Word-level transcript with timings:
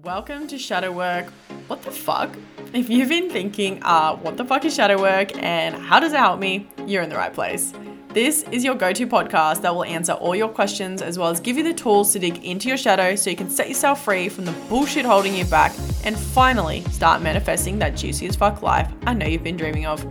Welcome 0.00 0.46
to 0.46 0.56
Shadow 0.56 0.90
Work. 0.90 1.26
What 1.66 1.82
the 1.82 1.90
fuck? 1.90 2.34
If 2.72 2.88
you've 2.88 3.10
been 3.10 3.28
thinking, 3.28 3.82
uh, 3.82 4.16
what 4.16 4.38
the 4.38 4.44
fuck 4.46 4.64
is 4.64 4.74
shadow 4.74 4.98
work 4.98 5.36
and 5.36 5.74
how 5.74 6.00
does 6.00 6.14
it 6.14 6.18
help 6.18 6.40
me, 6.40 6.66
you're 6.86 7.02
in 7.02 7.10
the 7.10 7.16
right 7.16 7.34
place. 7.34 7.74
This 8.08 8.42
is 8.44 8.64
your 8.64 8.74
go 8.74 8.94
to 8.94 9.06
podcast 9.06 9.60
that 9.60 9.74
will 9.74 9.84
answer 9.84 10.12
all 10.12 10.34
your 10.34 10.48
questions 10.48 11.02
as 11.02 11.18
well 11.18 11.28
as 11.28 11.40
give 11.40 11.58
you 11.58 11.62
the 11.62 11.74
tools 11.74 12.10
to 12.14 12.18
dig 12.18 12.42
into 12.42 12.68
your 12.68 12.78
shadow 12.78 13.14
so 13.14 13.28
you 13.28 13.36
can 13.36 13.50
set 13.50 13.68
yourself 13.68 14.02
free 14.02 14.30
from 14.30 14.46
the 14.46 14.52
bullshit 14.70 15.04
holding 15.04 15.34
you 15.36 15.44
back 15.44 15.74
and 16.04 16.18
finally 16.18 16.80
start 16.84 17.20
manifesting 17.20 17.78
that 17.80 17.94
juicy 17.94 18.26
as 18.26 18.34
fuck 18.34 18.62
life 18.62 18.90
I 19.06 19.12
know 19.12 19.26
you've 19.26 19.44
been 19.44 19.58
dreaming 19.58 19.84
of. 19.84 20.06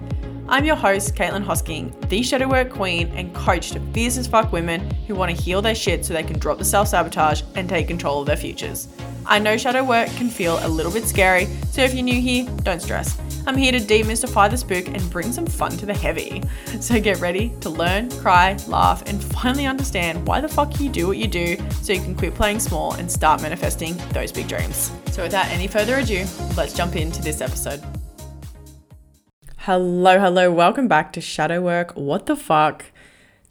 I'm 0.48 0.64
your 0.64 0.76
host, 0.76 1.16
Caitlin 1.16 1.44
Hosking, 1.44 2.08
the 2.08 2.22
shadow 2.22 2.48
work 2.48 2.70
queen 2.70 3.08
and 3.16 3.34
coach 3.34 3.72
to 3.72 3.80
fierce 3.94 4.18
as 4.18 4.28
fuck 4.28 4.52
women 4.52 4.92
who 5.08 5.16
want 5.16 5.36
to 5.36 5.42
heal 5.42 5.60
their 5.60 5.74
shit 5.74 6.06
so 6.06 6.14
they 6.14 6.22
can 6.22 6.38
drop 6.38 6.60
the 6.60 6.66
self 6.66 6.90
sabotage 6.90 7.42
and 7.56 7.68
take 7.68 7.88
control 7.88 8.22
of 8.22 8.28
their 8.28 8.38
futures. 8.38 8.88
I 9.32 9.40
know 9.40 9.56
shadow 9.56 9.86
work 9.86 10.10
can 10.18 10.30
feel 10.30 10.60
a 10.62 10.68
little 10.68 10.92
bit 10.92 11.06
scary, 11.06 11.46
so 11.70 11.84
if 11.84 11.94
you're 11.94 12.04
new 12.04 12.20
here, 12.20 12.46
don't 12.64 12.82
stress. 12.82 13.18
I'm 13.48 13.56
here 13.56 13.72
to 13.72 13.80
demystify 13.80 14.50
the 14.50 14.58
spook 14.58 14.90
and 14.90 15.10
bring 15.10 15.32
some 15.32 15.46
fun 15.46 15.72
to 15.78 15.86
the 15.86 15.94
heavy. 15.94 16.44
So 16.82 17.00
get 17.00 17.22
ready 17.22 17.54
to 17.62 17.70
learn, 17.70 18.12
cry, 18.20 18.58
laugh, 18.68 19.04
and 19.08 19.24
finally 19.24 19.66
understand 19.66 20.28
why 20.28 20.42
the 20.42 20.50
fuck 20.50 20.82
you 20.82 20.90
do 20.90 21.08
what 21.08 21.16
you 21.16 21.30
do 21.30 21.56
so 21.82 21.94
you 21.94 22.02
can 22.02 22.14
quit 22.14 22.36
playing 22.36 22.60
small 22.60 22.96
and 22.96 23.10
start 23.10 23.42
manifesting 23.42 23.96
those 24.10 24.34
big 24.34 24.50
dreams. 24.50 24.92
So 25.12 25.24
without 25.24 25.46
any 25.46 25.68
further 25.68 26.00
ado, 26.00 26.26
let's 26.58 26.74
jump 26.74 26.98
into 26.98 27.22
this 27.22 27.40
episode. 27.40 27.82
Hello, 29.60 30.20
hello, 30.20 30.52
welcome 30.52 30.90
back 30.90 31.14
to 31.14 31.22
Shadow 31.22 31.62
Work. 31.62 31.94
What 31.94 32.26
the 32.26 32.36
fuck? 32.36 32.84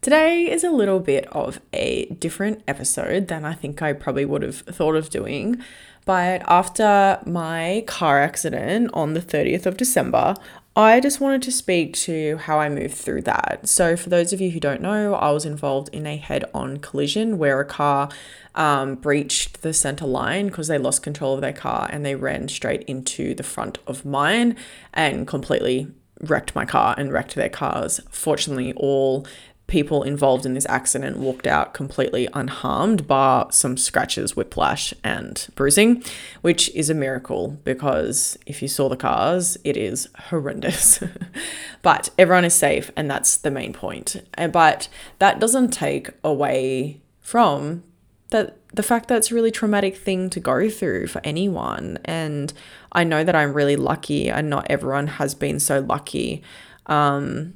Today 0.03 0.51
is 0.51 0.65
a 0.65 0.71
little 0.71 0.99
bit 0.99 1.27
of 1.27 1.61
a 1.75 2.07
different 2.07 2.63
episode 2.67 3.29
than 3.29 3.45
I 3.45 3.53
think 3.53 3.83
I 3.83 3.93
probably 3.93 4.25
would 4.25 4.41
have 4.41 4.61
thought 4.61 4.97
of 4.97 5.11
doing. 5.11 5.63
But 6.07 6.41
after 6.47 7.21
my 7.27 7.85
car 7.87 8.19
accident 8.19 8.91
on 8.95 9.13
the 9.13 9.21
30th 9.21 9.67
of 9.67 9.77
December, 9.77 10.37
I 10.75 11.01
just 11.01 11.21
wanted 11.21 11.43
to 11.43 11.53
speak 11.53 11.93
to 11.97 12.39
how 12.39 12.59
I 12.59 12.71
moved 12.71 12.95
through 12.95 13.23
that. 13.23 13.69
So, 13.69 13.95
for 13.95 14.09
those 14.09 14.33
of 14.33 14.41
you 14.41 14.53
who 14.53 14.59
don't 14.59 14.81
know, 14.81 15.17
I 15.17 15.33
was 15.33 15.45
involved 15.45 15.91
in 15.93 16.07
a 16.07 16.17
head 16.17 16.47
on 16.55 16.79
collision 16.79 17.37
where 17.37 17.61
a 17.61 17.67
car 17.67 18.09
um, 18.55 18.95
breached 18.95 19.61
the 19.61 19.75
center 19.75 20.07
line 20.07 20.47
because 20.47 20.69
they 20.69 20.79
lost 20.79 21.03
control 21.03 21.35
of 21.35 21.43
their 21.43 21.53
car 21.53 21.91
and 21.93 22.07
they 22.07 22.15
ran 22.15 22.49
straight 22.49 22.85
into 22.85 23.35
the 23.35 23.43
front 23.43 23.77
of 23.87 24.07
mine 24.07 24.57
and 24.95 25.27
completely 25.29 25.89
wrecked 26.21 26.55
my 26.55 26.65
car 26.65 26.95
and 26.99 27.13
wrecked 27.13 27.35
their 27.35 27.49
cars. 27.49 28.01
Fortunately, 28.11 28.73
all 28.75 29.27
people 29.71 30.03
involved 30.03 30.45
in 30.45 30.53
this 30.53 30.67
accident 30.69 31.17
walked 31.17 31.47
out 31.47 31.73
completely 31.73 32.29
unharmed, 32.35 33.07
bar 33.07 33.47
some 33.51 33.77
scratches, 33.77 34.37
whiplash, 34.37 34.93
and 35.03 35.49
bruising, 35.55 36.03
which 36.43 36.69
is 36.75 36.91
a 36.91 36.95
miracle 36.95 37.59
because 37.65 38.37
if 38.45 38.61
you 38.61 38.69
saw 38.69 38.89
the 38.89 38.97
cars, 38.97 39.57
it 39.65 39.77
is 39.77 40.09
horrendous. 40.29 41.03
but 41.83 42.11
everyone 42.19 42.45
is 42.45 42.55
safe, 42.55 42.91
and 42.97 43.11
that's 43.11 43.37
the 43.39 43.51
main 43.51 43.73
point. 43.73 44.17
But 44.53 44.89
that 45.21 45.41
doesn't 45.41 45.71
take 45.71 46.11
away 46.23 47.01
from 47.21 47.85
that 48.31 48.57
the 48.73 48.83
fact 48.83 49.09
that 49.09 49.19
it's 49.19 49.33
a 49.33 49.35
really 49.35 49.51
traumatic 49.51 49.97
thing 49.97 50.31
to 50.31 50.39
go 50.39 50.69
through 50.69 51.07
for 51.09 51.21
anyone. 51.25 51.99
And 52.05 52.53
I 52.93 53.03
know 53.05 53.25
that 53.25 53.35
I'm 53.35 53.53
really 53.53 53.77
lucky, 53.77 54.29
and 54.31 54.51
not 54.51 54.67
everyone 54.69 55.07
has 55.07 55.35
been 55.35 55.61
so 55.61 55.81
lucky. 55.81 56.43
Um, 56.87 57.55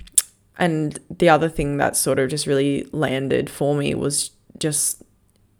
and 0.58 0.98
the 1.10 1.28
other 1.28 1.48
thing 1.48 1.78
that 1.78 1.96
sort 1.96 2.18
of 2.18 2.30
just 2.30 2.46
really 2.46 2.88
landed 2.92 3.50
for 3.50 3.74
me 3.74 3.94
was 3.94 4.30
just 4.58 5.02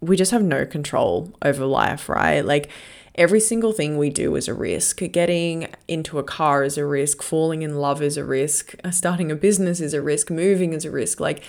we 0.01 0.17
just 0.17 0.31
have 0.31 0.43
no 0.43 0.67
control 0.67 1.33
over 1.43 1.65
life, 1.65 2.09
right? 2.09 2.45
Like 2.45 2.71
every 3.15 3.41
single 3.41 3.73
thing 3.73 3.97
we 3.97 4.11
do 4.11 4.37
is 4.37 4.49
a 4.49 4.55
risk. 4.55 4.99
Getting 4.99 5.69
into 5.89 6.19
a 6.19 6.23
car 6.23 6.63
is 6.63 6.77
a 6.77 6.85
risk, 6.85 7.23
falling 7.23 7.63
in 7.63 7.77
love 7.77 8.03
is 8.03 8.17
a 8.17 8.25
risk, 8.25 8.75
starting 8.91 9.31
a 9.31 9.37
business 9.37 9.81
is 9.81 9.95
a 9.95 10.03
risk, 10.03 10.31
moving 10.31 10.73
is 10.73 10.85
a 10.85 10.91
risk. 10.91 11.21
Like 11.21 11.43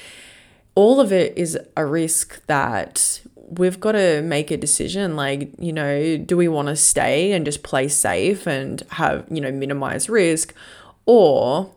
all 0.73 0.99
of 0.99 1.11
it 1.11 1.37
is 1.37 1.57
a 1.75 1.85
risk 1.85 2.45
that 2.47 3.21
we've 3.35 3.79
got 3.79 3.91
to 3.91 4.21
make 4.23 4.49
a 4.49 4.57
decision 4.57 5.15
like 5.15 5.51
you 5.59 5.71
know 5.71 6.17
do 6.17 6.35
we 6.35 6.47
want 6.47 6.67
to 6.67 6.75
stay 6.75 7.31
and 7.31 7.45
just 7.45 7.61
play 7.61 7.87
safe 7.87 8.47
and 8.47 8.81
have 8.89 9.23
you 9.29 9.39
know 9.39 9.51
minimize 9.51 10.09
risk 10.09 10.51
or 11.05 11.71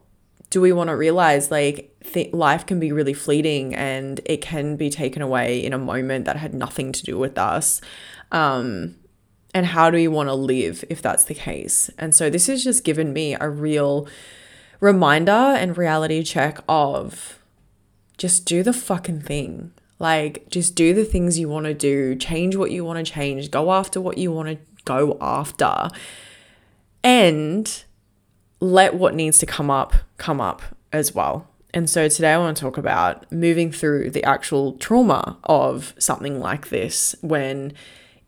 do 0.51 0.61
we 0.61 0.73
want 0.73 0.89
to 0.89 0.97
realize 0.97 1.51
like 1.51 1.95
th- 2.13 2.33
life 2.33 2.65
can 2.67 2.81
be 2.81 2.93
really 2.93 3.13
fleeting 3.13 3.75
and 3.75 4.21
it 4.25 4.41
can 4.41 4.77
be 4.77 4.91
taken 4.91 5.23
away 5.23 5.65
in 5.65 5.73
a 5.73 5.79
moment 5.79 6.25
that 6.25 6.37
had 6.37 6.55
nothing 6.55 6.93
to 6.93 7.03
do 7.03 7.19
with 7.19 7.37
us 7.37 7.81
um, 8.33 8.97
and 9.55 9.67
how 9.67 9.91
do 9.91 9.97
we 9.97 10.09
want 10.09 10.29
to 10.29 10.35
live 10.35 10.85
if 10.91 11.01
that's 11.01 11.25
the 11.25 11.35
case? 11.35 11.91
And 11.99 12.15
so 12.15 12.31
this 12.31 12.47
has 12.47 12.63
just 12.63 12.85
given 12.85 13.13
me 13.13 13.35
a 13.35 13.49
real 13.49 14.07
reminder 14.81 15.33
and 15.33 15.77
reality 15.77 16.23
check 16.23 16.59
of 16.69 17.39
just 18.19 18.45
do 18.45 18.63
the 18.63 18.73
fucking 18.73 19.23
thing. 19.23 19.73
Like 19.99 20.49
just 20.49 20.75
do 20.75 20.95
the 20.95 21.05
things 21.05 21.39
you 21.39 21.49
want 21.49 21.65
to 21.67 21.75
do 21.75 22.15
change 22.15 22.55
what 22.55 22.71
you 22.71 22.85
want 22.85 23.05
to 23.05 23.13
change 23.13 23.51
go 23.51 23.73
after 23.73 24.01
what 24.01 24.19
you 24.19 24.31
want 24.31 24.49
to 24.49 24.59
go 24.85 25.17
after. 25.21 25.89
And 27.03 27.85
let 28.61 28.95
what 28.95 29.15
needs 29.15 29.39
to 29.39 29.47
come 29.47 29.71
up 29.71 29.95
come 30.17 30.41
up 30.41 30.63
as 30.93 31.15
well. 31.15 31.47
And 31.75 31.89
so 31.89 32.09
today 32.09 32.33
I 32.33 32.39
want 32.39 32.57
to 32.57 32.61
talk 32.63 32.79
about 32.79 33.31
moving 33.31 33.71
through 33.71 34.11
the 34.11 34.25
actual 34.25 34.73
trauma 34.79 35.37
of 35.45 35.95
something 35.99 36.41
like 36.41 36.71
this 36.71 37.15
when 37.21 37.75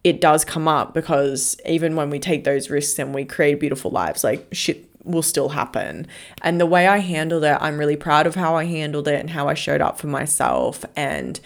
it 0.05 0.21
does 0.21 0.45
come 0.45 0.69
up 0.69 0.95
because 0.95 1.57
even 1.67 1.97
when 1.97 2.11
we 2.11 2.19
take 2.19 2.45
those 2.45 2.71
risks 2.71 2.99
and 2.99 3.15
we 3.15 3.25
create 3.25 3.61
beautiful 3.61 3.91
lives, 3.91 4.25
like 4.25 4.47
shit 4.53 4.89
will 5.05 5.23
still 5.23 5.51
happen. 5.51 6.07
And 6.43 6.61
the 6.61 6.67
way 6.67 6.87
I 6.87 6.99
handled 6.99 7.45
it, 7.45 7.57
I'm 7.61 7.79
really 7.79 7.97
proud 7.97 8.27
of 8.27 8.35
how 8.35 8.57
I 8.57 8.65
handled 8.65 9.09
it 9.09 9.19
and 9.19 9.31
how 9.31 9.49
I 9.49 9.55
showed 9.55 9.81
up 9.81 9.99
for 9.99 10.07
myself 10.07 10.85
and 10.95 11.41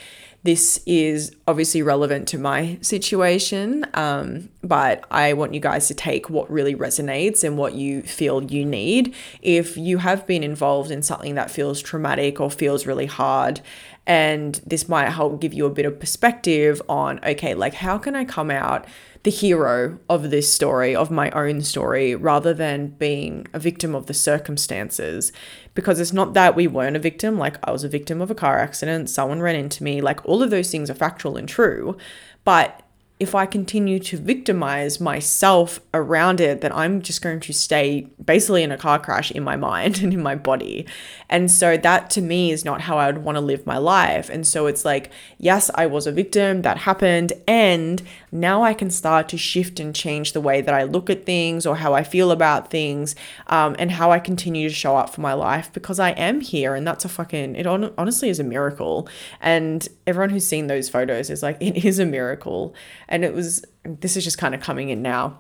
this 0.45 0.79
is 0.85 1.35
obviously 1.49 1.81
relevant 1.81 2.29
to 2.29 2.39
my 2.39 2.79
situation, 2.83 3.87
um, 3.95 4.51
but 4.63 5.03
I 5.11 5.33
want 5.33 5.55
you 5.55 5.61
guys 5.61 5.89
to 5.89 5.95
take 5.95 6.29
what 6.29 6.51
really 6.51 6.75
resonates 6.75 7.43
and 7.43 7.57
what 7.57 7.75
you 7.75 8.03
feel 8.03 8.45
you 8.45 8.67
need. 8.67 9.15
If 9.41 9.79
you 9.79 9.99
have 9.99 10.27
been 10.27 10.45
involved 10.45 10.91
in 10.91 11.03
something 11.03 11.35
that 11.37 11.51
feels 11.51 11.81
traumatic 11.81 12.41
or 12.41 12.51
feels 12.51 12.87
really 12.87 13.07
hard, 13.07 13.63
and 14.07 14.61
this 14.67 14.89
might 14.89 15.09
help 15.11 15.41
give 15.41 15.55
you 15.55 15.67
a 15.67 15.71
bit 15.71 15.87
of 15.87 15.99
perspective 15.99 16.83
on 16.89 17.19
okay, 17.25 17.55
like 17.55 17.75
how 17.75 17.99
can 17.99 18.15
I 18.15 18.25
come 18.25 18.51
out 18.51 18.87
the 19.25 19.31
hero 19.31 19.99
of 20.09 20.31
this 20.31 20.53
story, 20.53 20.95
of 20.95 21.11
my 21.11 21.31
own 21.31 21.63
story, 21.63 22.15
rather 22.15 22.53
than 22.53 22.89
being 22.89 23.47
a 23.55 23.59
victim 23.59 23.95
of 23.95 24.07
the 24.07 24.13
circumstances. 24.13 25.33
Because 25.75 25.99
it's 25.99 26.13
not 26.13 26.35
that 26.35 26.55
we 26.55 26.67
weren't 26.67 26.97
a 26.97 27.01
victim, 27.01 27.39
like 27.39 27.57
I 27.67 27.73
was 27.73 27.85
a 27.85 27.89
victim 27.89 28.21
of 28.21 28.31
a 28.31 28.35
car 28.35 28.59
accident, 28.59 29.09
someone 29.09 29.41
ran 29.41 29.57
into 29.57 29.83
me, 29.83 30.03
like 30.03 30.25
all 30.27 30.43
of 30.43 30.51
those 30.51 30.71
things 30.71 30.91
are 30.91 30.95
factual 30.95 31.39
and 31.39 31.49
true. 31.49 31.97
But 32.45 32.83
if 33.25 33.35
I 33.35 33.47
continue 33.47 33.99
to 34.01 34.19
victimize 34.19 35.01
myself 35.01 35.81
around 35.95 36.43
it, 36.43 36.61
then 36.61 36.73
I'm 36.73 37.01
just 37.01 37.23
going 37.23 37.41
to 37.41 37.55
stay 37.55 38.07
basically 38.23 38.63
in 38.63 38.71
a 38.71 38.77
car 38.77 38.99
crash 38.99 39.31
in 39.33 39.43
my 39.43 39.57
mind 39.57 39.99
and 40.03 40.13
in 40.13 40.23
my 40.23 40.35
body. 40.35 40.87
And 41.31 41.51
so 41.51 41.79
that 41.79 42.11
to 42.11 42.21
me 42.21 42.53
is 42.53 42.67
not 42.67 42.83
how 42.83 42.99
I 42.99 43.07
would 43.07 43.25
want 43.25 43.37
to 43.37 43.41
live 43.41 43.67
my 43.67 43.79
life. 43.79 44.29
And 44.29 44.47
so 44.47 44.67
it's 44.67 44.85
like, 44.85 45.11
yes, 45.39 45.71
I 45.75 45.87
was 45.87 46.07
a 46.07 46.13
victim, 46.13 46.61
that 46.63 46.77
happened. 46.79 47.33
And 47.49 48.03
now 48.31 48.63
I 48.63 48.75
can 48.75 48.91
start 48.91 49.31
to 49.31 49.39
shift 49.39 49.81
and 49.81 49.95
change 49.95 50.35
the 50.35 50.41
way 50.41 50.61
that 50.61 50.75
I 50.75 50.83
look 50.83 51.09
at 51.09 51.25
things 51.25 51.65
or 51.65 51.77
how 51.77 51.95
I 51.95 52.03
feel 52.05 52.31
about 52.31 52.71
things 52.71 53.17
um, 53.47 53.75
and 53.79 53.91
how 53.91 54.11
I 54.11 54.19
continue 54.19 54.69
to 54.69 54.75
show 54.75 54.97
up 54.97 55.15
for 55.15 55.23
my 55.23 55.33
life 55.33 55.73
because 55.73 55.99
I 55.99 56.11
am 56.11 56.43
here. 56.43 56.75
And 56.75 56.87
that's 56.87 57.07
a 57.07 57.09
fucking, 57.09 57.57
it 57.57 57.67
on, 57.67 57.95
honestly 57.97 58.29
is 58.29 58.39
a 58.39 58.45
miracle. 58.45 59.09
And 59.41 59.89
everyone 60.07 60.29
who's 60.29 60.47
seen 60.47 60.67
those 60.67 60.91
photos 60.91 61.31
is 61.31 61.43
like, 61.43 61.57
it 61.61 61.87
is 61.87 61.99
a 61.99 62.05
miracle. 62.05 62.75
It 63.23 63.35
was, 63.35 63.65
this 63.85 64.17
is 64.17 64.25
just 64.25 64.39
kind 64.39 64.55
of 64.55 64.63
coming 64.63 64.89
in 64.89 65.03
now. 65.03 65.39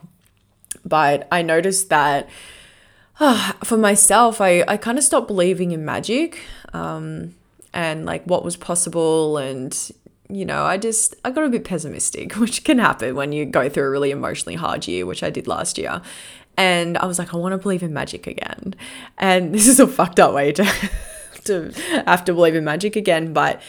But 0.85 1.27
I 1.33 1.41
noticed 1.41 1.89
that 1.89 2.29
uh, 3.21 3.53
for 3.65 3.79
myself, 3.79 4.41
I, 4.41 4.65
I 4.67 4.77
kind 4.77 4.99
of 4.99 5.05
stopped 5.05 5.29
believing 5.29 5.71
in 5.73 5.85
magic 5.85 6.41
um, 6.73 7.35
and 7.73 8.05
like 8.05 8.25
what 8.25 8.45
was 8.45 8.57
possible. 8.57 9.39
And, 9.39 9.77
you 10.29 10.45
know, 10.45 10.65
I 10.65 10.77
just, 10.77 11.15
I 11.25 11.31
got 11.31 11.45
a 11.45 11.49
bit 11.49 11.65
pessimistic, 11.65 12.35
which 12.37 12.65
can 12.65 12.79
happen 12.79 13.15
when 13.15 13.33
you 13.33 13.45
go 13.45 13.69
through 13.69 13.85
a 13.85 13.91
really 13.91 14.11
emotionally 14.11 14.57
hard 14.57 14.87
year, 14.87 15.07
which 15.07 15.23
I 15.23 15.31
did 15.31 15.47
last 15.47 15.79
year. 15.79 16.03
And 16.57 16.97
I 16.99 17.07
was 17.07 17.19
like, 17.19 17.35
I 17.35 17.37
want 17.37 17.53
to 17.53 17.59
believe 17.59 17.83
in 17.83 17.93
magic 17.93 18.27
again. 18.27 18.75
And 19.19 19.55
this 19.55 19.67
is 19.67 19.81
a 19.81 19.87
fucked 19.87 20.21
up 20.21 20.35
way 20.35 20.53
to, 20.53 20.65
to 21.45 21.73
have 22.07 22.25
to 22.27 22.35
believe 22.35 22.55
in 22.55 22.65
magic 22.65 22.97
again. 22.97 23.33
But 23.33 23.63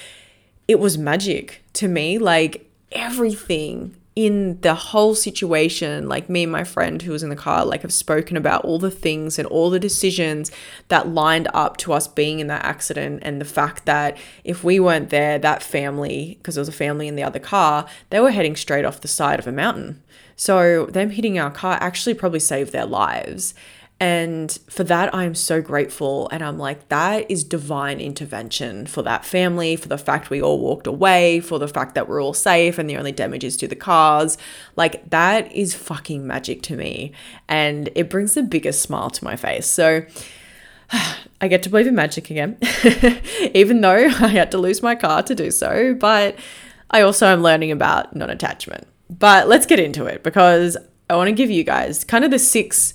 it 0.68 0.80
was 0.80 0.98
magic 0.98 1.64
to 1.74 1.88
me. 1.88 2.18
Like 2.18 2.70
everything 2.92 3.96
in 4.16 4.62
the 4.62 4.76
whole 4.76 5.14
situation, 5.14 6.08
like 6.08 6.30
me 6.30 6.44
and 6.44 6.52
my 6.52 6.64
friend 6.64 7.02
who 7.02 7.12
was 7.12 7.22
in 7.22 7.30
the 7.30 7.36
car, 7.36 7.66
like 7.66 7.82
have 7.82 7.94
spoken 7.94 8.38
about 8.38 8.64
all 8.64 8.80
the 8.80 8.90
things 8.90 9.38
and 9.38 9.46
all 9.50 9.70
the 9.70 9.80
decisions 9.80 10.52
that 10.88 11.10
lined 11.10 11.50
up 11.54 11.76
to 11.78 11.92
us 11.92 12.08
being 12.08 12.40
in 12.40 12.48
that 12.48 12.64
accident, 12.64 13.20
and 13.24 13.42
the 13.42 13.46
fact 13.46 13.86
that 13.86 14.18
if 14.46 14.64
we 14.64 14.80
weren't 14.80 15.10
there, 15.10 15.38
that 15.38 15.62
family, 15.62 16.38
because 16.38 16.56
there 16.56 16.62
was 16.62 16.70
a 16.70 16.74
family 16.74 17.10
in 17.10 17.16
the 17.16 17.24
other 17.24 17.40
car, 17.40 17.86
they 18.10 18.22
were 18.22 18.32
heading 18.32 18.56
straight 18.56 18.86
off 18.86 19.02
the 19.02 19.08
side 19.10 19.40
of 19.40 19.48
a 19.48 19.52
mountain. 19.52 20.02
So, 20.38 20.86
them 20.88 21.12
hitting 21.12 21.38
our 21.38 21.52
car 21.52 21.78
actually 21.82 22.14
probably 22.14 22.40
saved 22.40 22.72
their 22.72 22.86
lives. 22.86 23.54
And 24.00 24.52
for 24.70 24.84
that, 24.84 25.16
I'm 25.16 25.36
so 25.36 25.62
grateful. 25.62 26.28
And 26.30 26.44
I'm 26.44 26.58
like, 26.58 26.90
that 26.90 27.30
is 27.32 27.46
divine 27.46 28.02
intervention 28.02 28.88
for 28.88 29.02
that 29.04 29.24
family, 29.24 29.78
for 29.78 29.88
the 29.88 29.98
fact 29.98 30.30
we 30.30 30.42
all 30.42 30.60
walked 30.60 30.86
away, 30.86 31.40
for 31.40 31.60
the 31.60 31.68
fact 31.68 31.96
that 31.96 32.10
we're 32.10 32.22
all 32.22 32.34
safe 32.34 32.78
and 32.78 32.90
the 32.90 32.98
only 32.98 33.14
damage 33.14 33.46
is 33.46 33.56
to 33.58 33.68
the 33.68 33.76
cars. 33.76 34.38
Like, 34.76 35.10
that 35.12 35.50
is 35.54 35.74
fucking 35.74 36.28
magic 36.28 36.62
to 36.64 36.76
me. 36.76 37.14
And 37.48 37.90
it 37.96 38.10
brings 38.10 38.34
the 38.34 38.44
biggest 38.44 38.82
smile 38.82 39.10
to 39.12 39.24
my 39.24 39.38
face. 39.38 39.66
So, 39.66 40.06
I 41.42 41.48
get 41.48 41.64
to 41.64 41.70
believe 41.70 41.88
in 41.88 41.96
magic 41.96 42.30
again, 42.30 42.58
even 43.54 43.82
though 43.82 43.92
I 43.96 44.28
had 44.28 44.52
to 44.52 44.58
lose 44.58 44.84
my 44.84 44.96
car 44.96 45.24
to 45.24 45.36
do 45.36 45.52
so. 45.52 45.94
But 45.94 46.38
I 46.92 47.02
also 47.02 47.28
am 47.28 47.42
learning 47.42 47.72
about 47.72 48.16
non 48.16 48.30
attachment. 48.30 48.88
But 49.10 49.48
let's 49.48 49.66
get 49.66 49.80
into 49.80 50.06
it 50.06 50.24
because 50.24 50.78
I 51.10 51.16
want 51.16 51.28
to 51.28 51.34
give 51.34 51.50
you 51.50 51.64
guys 51.64 52.04
kind 52.04 52.26
of 52.26 52.32
the 52.32 52.40
six 52.40 52.94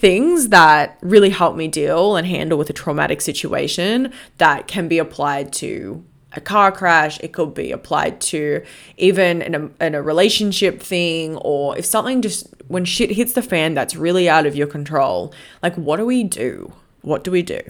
things 0.00 0.48
that 0.48 0.98
really 1.02 1.28
help 1.28 1.54
me 1.54 1.68
deal 1.68 2.16
and 2.16 2.26
handle 2.26 2.56
with 2.56 2.70
a 2.70 2.72
traumatic 2.72 3.20
situation 3.20 4.10
that 4.38 4.66
can 4.66 4.88
be 4.88 4.98
applied 4.98 5.52
to 5.52 6.02
a 6.32 6.40
car 6.40 6.72
crash 6.72 7.20
it 7.20 7.32
could 7.32 7.52
be 7.52 7.70
applied 7.70 8.18
to 8.18 8.64
even 8.96 9.42
in 9.42 9.54
a, 9.54 9.84
in 9.84 9.94
a 9.94 10.00
relationship 10.00 10.80
thing 10.80 11.36
or 11.38 11.76
if 11.76 11.84
something 11.84 12.22
just 12.22 12.46
when 12.68 12.84
shit 12.84 13.10
hits 13.10 13.34
the 13.34 13.42
fan 13.42 13.74
that's 13.74 13.94
really 13.94 14.26
out 14.26 14.46
of 14.46 14.56
your 14.56 14.66
control 14.66 15.34
like 15.62 15.76
what 15.76 15.98
do 15.98 16.06
we 16.06 16.24
do 16.24 16.72
what 17.02 17.22
do 17.22 17.30
we 17.30 17.42
do 17.42 17.60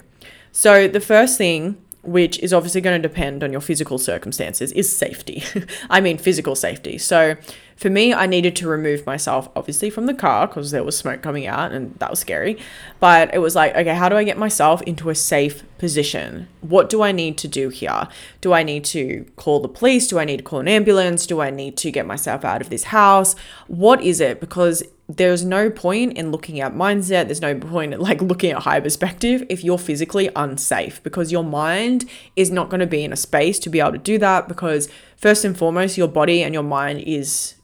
so 0.53 0.87
the 0.87 1.01
first 1.01 1.37
thing 1.37 1.75
which 2.03 2.39
is 2.39 2.53
obviously 2.53 2.81
going 2.81 2.99
to 2.99 3.07
depend 3.07 3.43
on 3.43 3.51
your 3.51 3.61
physical 3.61 3.97
circumstances, 3.97 4.71
is 4.71 4.95
safety. 4.95 5.43
I 5.89 6.01
mean, 6.01 6.17
physical 6.17 6.55
safety. 6.55 6.97
So 6.97 7.35
for 7.81 7.89
me, 7.89 8.13
I 8.13 8.27
needed 8.27 8.55
to 8.57 8.67
remove 8.67 9.07
myself, 9.07 9.49
obviously, 9.55 9.89
from 9.89 10.05
the 10.05 10.13
car 10.13 10.45
because 10.45 10.69
there 10.69 10.83
was 10.83 10.95
smoke 10.95 11.23
coming 11.23 11.47
out 11.47 11.71
and 11.71 11.95
that 11.95 12.11
was 12.11 12.19
scary. 12.19 12.59
But 12.99 13.33
it 13.33 13.39
was 13.39 13.55
like, 13.55 13.75
okay, 13.75 13.95
how 13.95 14.07
do 14.07 14.15
I 14.15 14.23
get 14.23 14.37
myself 14.37 14.83
into 14.83 15.09
a 15.09 15.15
safe 15.15 15.63
position? 15.79 16.47
What 16.61 16.91
do 16.91 17.01
I 17.01 17.11
need 17.11 17.39
to 17.39 17.47
do 17.47 17.69
here? 17.69 18.07
Do 18.39 18.53
I 18.53 18.61
need 18.61 18.85
to 18.85 19.25
call 19.35 19.61
the 19.61 19.67
police? 19.67 20.07
Do 20.07 20.19
I 20.19 20.25
need 20.25 20.37
to 20.37 20.43
call 20.43 20.59
an 20.59 20.67
ambulance? 20.67 21.25
Do 21.25 21.41
I 21.41 21.49
need 21.49 21.75
to 21.77 21.89
get 21.89 22.05
myself 22.05 22.45
out 22.45 22.61
of 22.61 22.69
this 22.69 22.83
house? 22.83 23.35
What 23.65 24.03
is 24.03 24.21
it? 24.21 24.39
Because 24.39 24.83
there's 25.09 25.43
no 25.43 25.71
point 25.71 26.13
in 26.13 26.29
looking 26.29 26.59
at 26.59 26.75
mindset. 26.75 27.25
There's 27.25 27.41
no 27.41 27.55
point 27.55 27.95
in 27.95 27.99
like 27.99 28.21
looking 28.31 28.51
at 28.51 28.61
high 28.61 28.79
perspective 28.79 29.43
if 29.49 29.63
you're 29.63 29.79
physically 29.79 30.29
unsafe 30.35 31.01
because 31.01 31.31
your 31.31 31.43
mind 31.43 32.07
is 32.35 32.51
not 32.51 32.69
going 32.69 32.79
to 32.79 32.85
be 32.85 33.03
in 33.03 33.11
a 33.11 33.17
space 33.17 33.57
to 33.57 33.71
be 33.71 33.79
able 33.79 33.93
to 33.93 33.97
do 33.97 34.19
that 34.19 34.47
because 34.47 34.87
first 35.17 35.43
and 35.43 35.57
foremost, 35.57 35.97
your 35.97 36.07
body 36.07 36.43
and 36.43 36.53
your 36.53 36.61
mind 36.61 36.99
is 37.07 37.55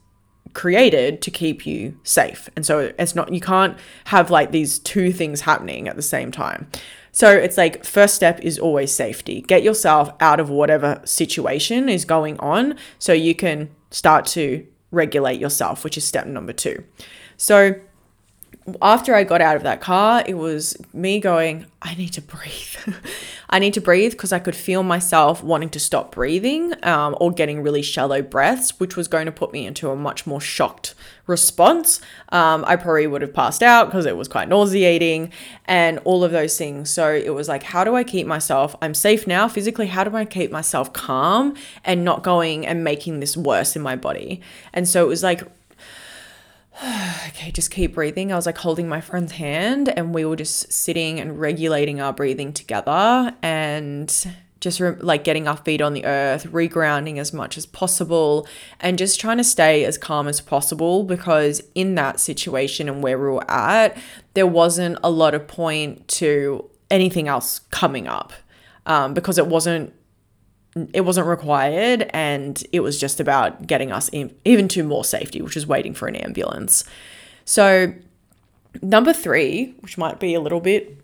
created 0.58 1.22
to 1.22 1.30
keep 1.30 1.64
you 1.64 1.96
safe. 2.02 2.50
And 2.56 2.66
so 2.66 2.92
it's 2.98 3.14
not, 3.14 3.32
you 3.32 3.40
can't 3.40 3.78
have 4.06 4.28
like 4.28 4.50
these 4.50 4.80
two 4.80 5.12
things 5.12 5.42
happening 5.42 5.86
at 5.86 5.94
the 5.94 6.02
same 6.02 6.32
time. 6.32 6.68
So 7.12 7.30
it's 7.30 7.56
like 7.56 7.84
first 7.84 8.16
step 8.16 8.40
is 8.42 8.58
always 8.58 8.90
safety. 8.90 9.40
Get 9.40 9.62
yourself 9.62 10.10
out 10.18 10.40
of 10.40 10.50
whatever 10.50 11.00
situation 11.04 11.88
is 11.88 12.04
going 12.04 12.40
on 12.40 12.76
so 12.98 13.12
you 13.12 13.36
can 13.36 13.70
start 13.92 14.26
to 14.26 14.66
regulate 14.90 15.38
yourself, 15.38 15.84
which 15.84 15.96
is 15.96 16.04
step 16.04 16.26
number 16.26 16.52
2. 16.52 16.82
So 17.36 17.76
after 18.82 19.14
I 19.14 19.24
got 19.24 19.40
out 19.40 19.56
of 19.56 19.62
that 19.62 19.80
car, 19.80 20.22
it 20.26 20.34
was 20.34 20.76
me 20.92 21.20
going, 21.20 21.66
I 21.80 21.94
need 21.94 22.12
to 22.14 22.22
breathe. 22.22 22.76
I 23.50 23.58
need 23.58 23.72
to 23.74 23.80
breathe 23.80 24.12
because 24.12 24.32
I 24.32 24.40
could 24.40 24.56
feel 24.56 24.82
myself 24.82 25.42
wanting 25.42 25.70
to 25.70 25.80
stop 25.80 26.14
breathing 26.14 26.74
um, 26.84 27.16
or 27.20 27.30
getting 27.30 27.62
really 27.62 27.82
shallow 27.82 28.20
breaths, 28.20 28.78
which 28.80 28.96
was 28.96 29.08
going 29.08 29.26
to 29.26 29.32
put 29.32 29.52
me 29.52 29.64
into 29.66 29.90
a 29.90 29.96
much 29.96 30.26
more 30.26 30.40
shocked 30.40 30.94
response. 31.26 32.00
Um, 32.30 32.64
I 32.66 32.76
probably 32.76 33.06
would 33.06 33.22
have 33.22 33.32
passed 33.32 33.62
out 33.62 33.86
because 33.86 34.06
it 34.06 34.16
was 34.16 34.28
quite 34.28 34.48
nauseating 34.48 35.32
and 35.66 35.98
all 36.04 36.24
of 36.24 36.32
those 36.32 36.58
things. 36.58 36.90
So 36.90 37.12
it 37.14 37.30
was 37.34 37.48
like, 37.48 37.62
how 37.62 37.84
do 37.84 37.94
I 37.94 38.02
keep 38.02 38.26
myself? 38.26 38.74
I'm 38.82 38.94
safe 38.94 39.26
now 39.26 39.48
physically. 39.48 39.86
How 39.86 40.04
do 40.04 40.16
I 40.16 40.24
keep 40.24 40.50
myself 40.50 40.92
calm 40.92 41.54
and 41.84 42.04
not 42.04 42.22
going 42.22 42.66
and 42.66 42.82
making 42.82 43.20
this 43.20 43.36
worse 43.36 43.76
in 43.76 43.82
my 43.82 43.94
body? 43.94 44.40
And 44.72 44.88
so 44.88 45.04
it 45.04 45.08
was 45.08 45.22
like 45.22 45.42
okay, 47.28 47.50
just 47.50 47.70
keep 47.70 47.94
breathing. 47.94 48.32
I 48.32 48.36
was 48.36 48.46
like 48.46 48.58
holding 48.58 48.88
my 48.88 49.00
friend's 49.00 49.32
hand 49.32 49.88
and 49.88 50.14
we 50.14 50.24
were 50.24 50.36
just 50.36 50.72
sitting 50.72 51.18
and 51.18 51.40
regulating 51.40 52.00
our 52.00 52.12
breathing 52.12 52.52
together 52.52 53.34
and 53.42 54.34
just 54.60 54.78
re- 54.78 54.96
like 55.00 55.24
getting 55.24 55.48
our 55.48 55.56
feet 55.56 55.80
on 55.80 55.92
the 55.92 56.04
earth, 56.04 56.44
regrounding 56.44 57.18
as 57.18 57.32
much 57.32 57.56
as 57.56 57.66
possible, 57.66 58.46
and 58.80 58.96
just 58.96 59.20
trying 59.20 59.38
to 59.38 59.44
stay 59.44 59.84
as 59.84 59.98
calm 59.98 60.28
as 60.28 60.40
possible 60.40 61.02
because 61.02 61.62
in 61.74 61.96
that 61.96 62.20
situation 62.20 62.88
and 62.88 63.02
where 63.02 63.18
we 63.18 63.26
were 63.26 63.50
at, 63.50 63.96
there 64.34 64.46
wasn't 64.46 64.98
a 65.02 65.10
lot 65.10 65.34
of 65.34 65.48
point 65.48 66.06
to 66.06 66.68
anything 66.90 67.28
else 67.28 67.60
coming 67.70 68.06
up 68.06 68.32
um, 68.86 69.14
because 69.14 69.36
it 69.36 69.46
wasn't 69.46 69.92
it 70.92 71.02
wasn't 71.02 71.26
required 71.26 72.08
and 72.10 72.62
it 72.72 72.80
was 72.80 73.00
just 73.00 73.20
about 73.20 73.66
getting 73.66 73.92
us 73.92 74.08
in, 74.10 74.34
even 74.44 74.68
to 74.68 74.82
more 74.82 75.04
safety 75.04 75.42
which 75.42 75.56
is 75.56 75.66
waiting 75.66 75.94
for 75.94 76.08
an 76.08 76.16
ambulance. 76.16 76.84
So 77.44 77.92
number 78.82 79.12
three 79.12 79.74
which 79.80 79.98
might 79.98 80.20
be 80.20 80.34
a 80.34 80.40
little 80.40 80.60
bit 80.60 80.98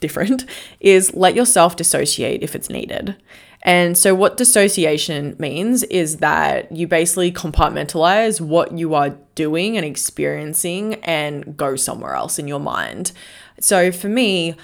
different 0.00 0.44
is 0.80 1.14
let 1.14 1.34
yourself 1.34 1.76
dissociate 1.76 2.42
if 2.42 2.54
it's 2.54 2.70
needed. 2.70 3.16
And 3.62 3.98
so 3.98 4.14
what 4.14 4.36
dissociation 4.36 5.34
means 5.40 5.82
is 5.84 6.18
that 6.18 6.70
you 6.70 6.86
basically 6.86 7.32
compartmentalize 7.32 8.40
what 8.40 8.78
you 8.78 8.94
are 8.94 9.16
doing 9.34 9.76
and 9.76 9.84
experiencing 9.84 10.94
and 11.02 11.56
go 11.56 11.74
somewhere 11.74 12.14
else 12.14 12.38
in 12.38 12.46
your 12.46 12.60
mind. 12.60 13.10
So 13.58 13.90
for 13.90 14.08
me 14.08 14.54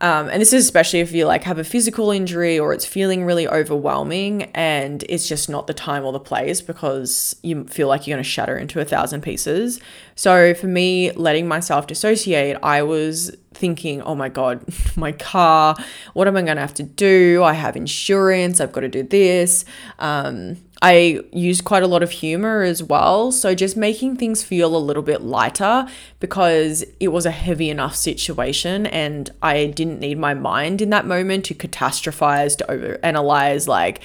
um, 0.00 0.28
and 0.28 0.40
this 0.40 0.52
is 0.52 0.64
especially 0.64 1.00
if 1.00 1.12
you 1.12 1.26
like 1.26 1.42
have 1.44 1.58
a 1.58 1.64
physical 1.64 2.10
injury 2.10 2.58
or 2.58 2.72
it's 2.72 2.86
feeling 2.86 3.24
really 3.24 3.48
overwhelming 3.48 4.44
and 4.54 5.04
it's 5.08 5.28
just 5.28 5.48
not 5.48 5.66
the 5.66 5.74
time 5.74 6.04
or 6.04 6.12
the 6.12 6.20
place 6.20 6.60
because 6.60 7.34
you 7.42 7.64
feel 7.64 7.88
like 7.88 8.06
you're 8.06 8.14
going 8.16 8.22
to 8.22 8.28
shatter 8.28 8.56
into 8.56 8.80
a 8.80 8.84
thousand 8.84 9.22
pieces. 9.22 9.80
So 10.14 10.54
for 10.54 10.66
me, 10.66 11.10
letting 11.12 11.48
myself 11.48 11.86
dissociate, 11.86 12.56
I 12.62 12.82
was 12.82 13.36
thinking, 13.54 14.00
oh 14.02 14.14
my 14.14 14.28
God, 14.28 14.64
my 14.96 15.12
car, 15.12 15.76
what 16.14 16.28
am 16.28 16.36
I 16.36 16.42
going 16.42 16.56
to 16.56 16.60
have 16.60 16.74
to 16.74 16.84
do? 16.84 17.42
I 17.42 17.54
have 17.54 17.76
insurance, 17.76 18.60
I've 18.60 18.72
got 18.72 18.80
to 18.80 18.88
do 18.88 19.02
this. 19.02 19.64
Um, 19.98 20.56
I 20.80 21.20
used 21.32 21.64
quite 21.64 21.82
a 21.82 21.88
lot 21.88 22.02
of 22.02 22.10
humor 22.10 22.62
as 22.62 22.82
well. 22.82 23.32
So 23.32 23.54
just 23.54 23.76
making 23.76 24.16
things 24.16 24.42
feel 24.42 24.76
a 24.76 24.78
little 24.78 25.02
bit 25.02 25.22
lighter 25.22 25.86
because 26.20 26.84
it 27.00 27.08
was 27.08 27.26
a 27.26 27.30
heavy 27.30 27.68
enough 27.68 27.96
situation 27.96 28.86
and 28.86 29.30
I 29.42 29.66
didn't 29.66 29.98
need 29.98 30.18
my 30.18 30.34
mind 30.34 30.80
in 30.80 30.90
that 30.90 31.06
moment 31.06 31.44
to 31.46 31.54
catastrophize, 31.54 32.56
to 32.58 32.64
overanalyze 32.64 33.66
like 33.66 34.00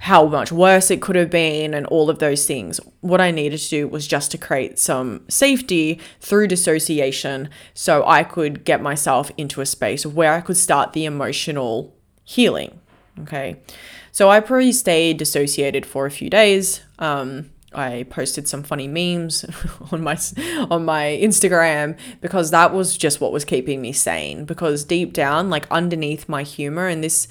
how 0.00 0.26
much 0.26 0.52
worse 0.52 0.90
it 0.90 1.02
could 1.02 1.16
have 1.16 1.30
been 1.30 1.74
and 1.74 1.86
all 1.86 2.08
of 2.10 2.18
those 2.18 2.46
things. 2.46 2.78
What 3.00 3.20
I 3.20 3.30
needed 3.30 3.58
to 3.58 3.70
do 3.70 3.88
was 3.88 4.06
just 4.06 4.30
to 4.32 4.38
create 4.38 4.78
some 4.78 5.22
safety 5.28 5.98
through 6.20 6.48
dissociation 6.48 7.48
so 7.74 8.06
I 8.06 8.22
could 8.22 8.64
get 8.64 8.82
myself 8.82 9.32
into 9.36 9.60
a 9.60 9.66
space 9.66 10.04
where 10.06 10.34
I 10.34 10.40
could 10.40 10.56
start 10.56 10.92
the 10.92 11.04
emotional 11.04 11.96
healing. 12.24 12.80
Okay. 13.20 13.56
So 14.18 14.30
I 14.30 14.40
probably 14.40 14.72
stayed 14.72 15.18
dissociated 15.18 15.86
for 15.86 16.04
a 16.04 16.10
few 16.10 16.28
days. 16.28 16.80
Um, 16.98 17.50
I 17.72 18.04
posted 18.10 18.48
some 18.48 18.64
funny 18.64 18.88
memes 18.88 19.44
on 19.92 20.02
my 20.02 20.18
on 20.68 20.84
my 20.84 21.16
Instagram 21.22 21.96
because 22.20 22.50
that 22.50 22.74
was 22.74 22.96
just 22.96 23.20
what 23.20 23.30
was 23.30 23.44
keeping 23.44 23.80
me 23.80 23.92
sane 23.92 24.44
because 24.44 24.82
deep 24.82 25.12
down 25.12 25.50
like 25.50 25.70
underneath 25.70 26.28
my 26.28 26.42
humor 26.42 26.88
and 26.88 27.04
this 27.04 27.28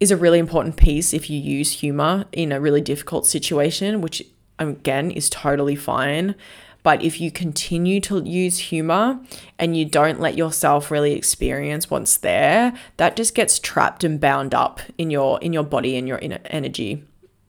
is 0.00 0.10
a 0.10 0.16
really 0.16 0.40
important 0.40 0.76
piece 0.76 1.14
if 1.14 1.30
you 1.30 1.38
use 1.38 1.70
humor 1.70 2.24
in 2.32 2.50
a 2.50 2.60
really 2.60 2.80
difficult 2.80 3.24
situation 3.24 4.00
which 4.00 4.24
again 4.58 5.08
is 5.12 5.30
totally 5.30 5.76
fine 5.76 6.34
but 6.82 7.02
if 7.02 7.20
you 7.20 7.30
continue 7.30 8.00
to 8.00 8.22
use 8.24 8.58
humor 8.58 9.20
and 9.58 9.76
you 9.76 9.84
don't 9.84 10.20
let 10.20 10.36
yourself 10.36 10.90
really 10.90 11.12
experience 11.12 11.90
what's 11.90 12.16
there, 12.16 12.72
that 12.96 13.16
just 13.16 13.34
gets 13.34 13.58
trapped 13.58 14.04
and 14.04 14.20
bound 14.20 14.54
up 14.54 14.80
in 14.98 15.10
your 15.10 15.38
in 15.40 15.52
your 15.52 15.64
body 15.64 15.96
and 15.96 16.08
your 16.08 16.18
inner 16.18 16.40
energy 16.46 17.04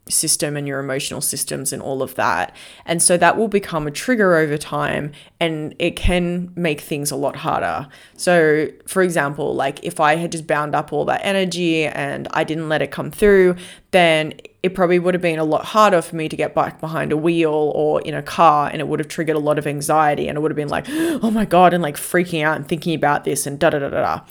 system 0.10 0.58
and 0.58 0.68
your 0.68 0.80
emotional 0.80 1.22
systems 1.22 1.72
and 1.72 1.82
all 1.82 2.02
of 2.02 2.16
that. 2.16 2.56
And 2.86 3.02
so 3.02 3.18
that 3.18 3.38
will 3.38 3.48
become 3.48 3.88
a 3.88 3.92
trigger 3.92 4.36
over 4.36 4.58
time 4.58 5.14
and 5.40 5.74
it 5.80 5.96
can 5.96 6.52
make 6.56 6.82
things 6.82 7.10
a 7.10 7.16
lot 7.16 7.38
harder. 7.38 7.88
So, 8.18 8.68
for 8.86 9.02
example, 9.02 9.56
like 9.56 9.84
if 9.84 10.00
I 10.00 10.16
had 10.16 10.32
just 10.32 10.46
bound 10.46 10.76
up 10.76 10.92
all 10.92 11.06
that 11.06 11.22
energy 11.24 11.86
and 11.86 12.28
I 12.32 12.44
didn't 12.44 12.70
let 12.70 12.82
it 12.82 12.92
come 12.92 13.12
through, 13.12 13.56
then 13.92 14.34
it 14.64 14.74
probably 14.74 14.98
would 14.98 15.14
have 15.14 15.22
been 15.22 15.40
a 15.40 15.44
lot 15.44 15.66
harder 15.66 16.02
for 16.02 16.16
me 16.16 16.30
to 16.30 16.38
get 16.38 16.56
back 16.56 16.80
behind 16.80 17.12
a 17.12 17.18
wheel 17.18 17.74
or 17.76 18.02
in 18.02 18.14
a 18.14 18.24
car 18.24 18.70
and 18.72 18.80
it 18.80 18.88
would 18.88 19.00
have 19.00 19.10
triggered 19.10 19.36
a 19.36 19.40
lot 19.40 19.60
of 19.60 19.68
anxiety 19.68 20.30
and 20.30 20.38
it 20.38 20.42
would 20.42 20.52
have 20.52 20.56
been 20.56 20.70
like, 20.70 20.86
oh 20.90 21.30
my 21.30 21.44
God, 21.44 21.74
and 21.74 21.84
like 21.84 21.98
freaking 21.98 22.44
out 22.44 22.56
and 22.56 22.68
thinking 22.68 22.96
about 22.96 23.26
this 23.26 23.46
and 23.46 23.60
da 23.60 23.70
da 23.70 23.80
da 23.80 23.90
da 23.90 24.02
da. 24.02 24.22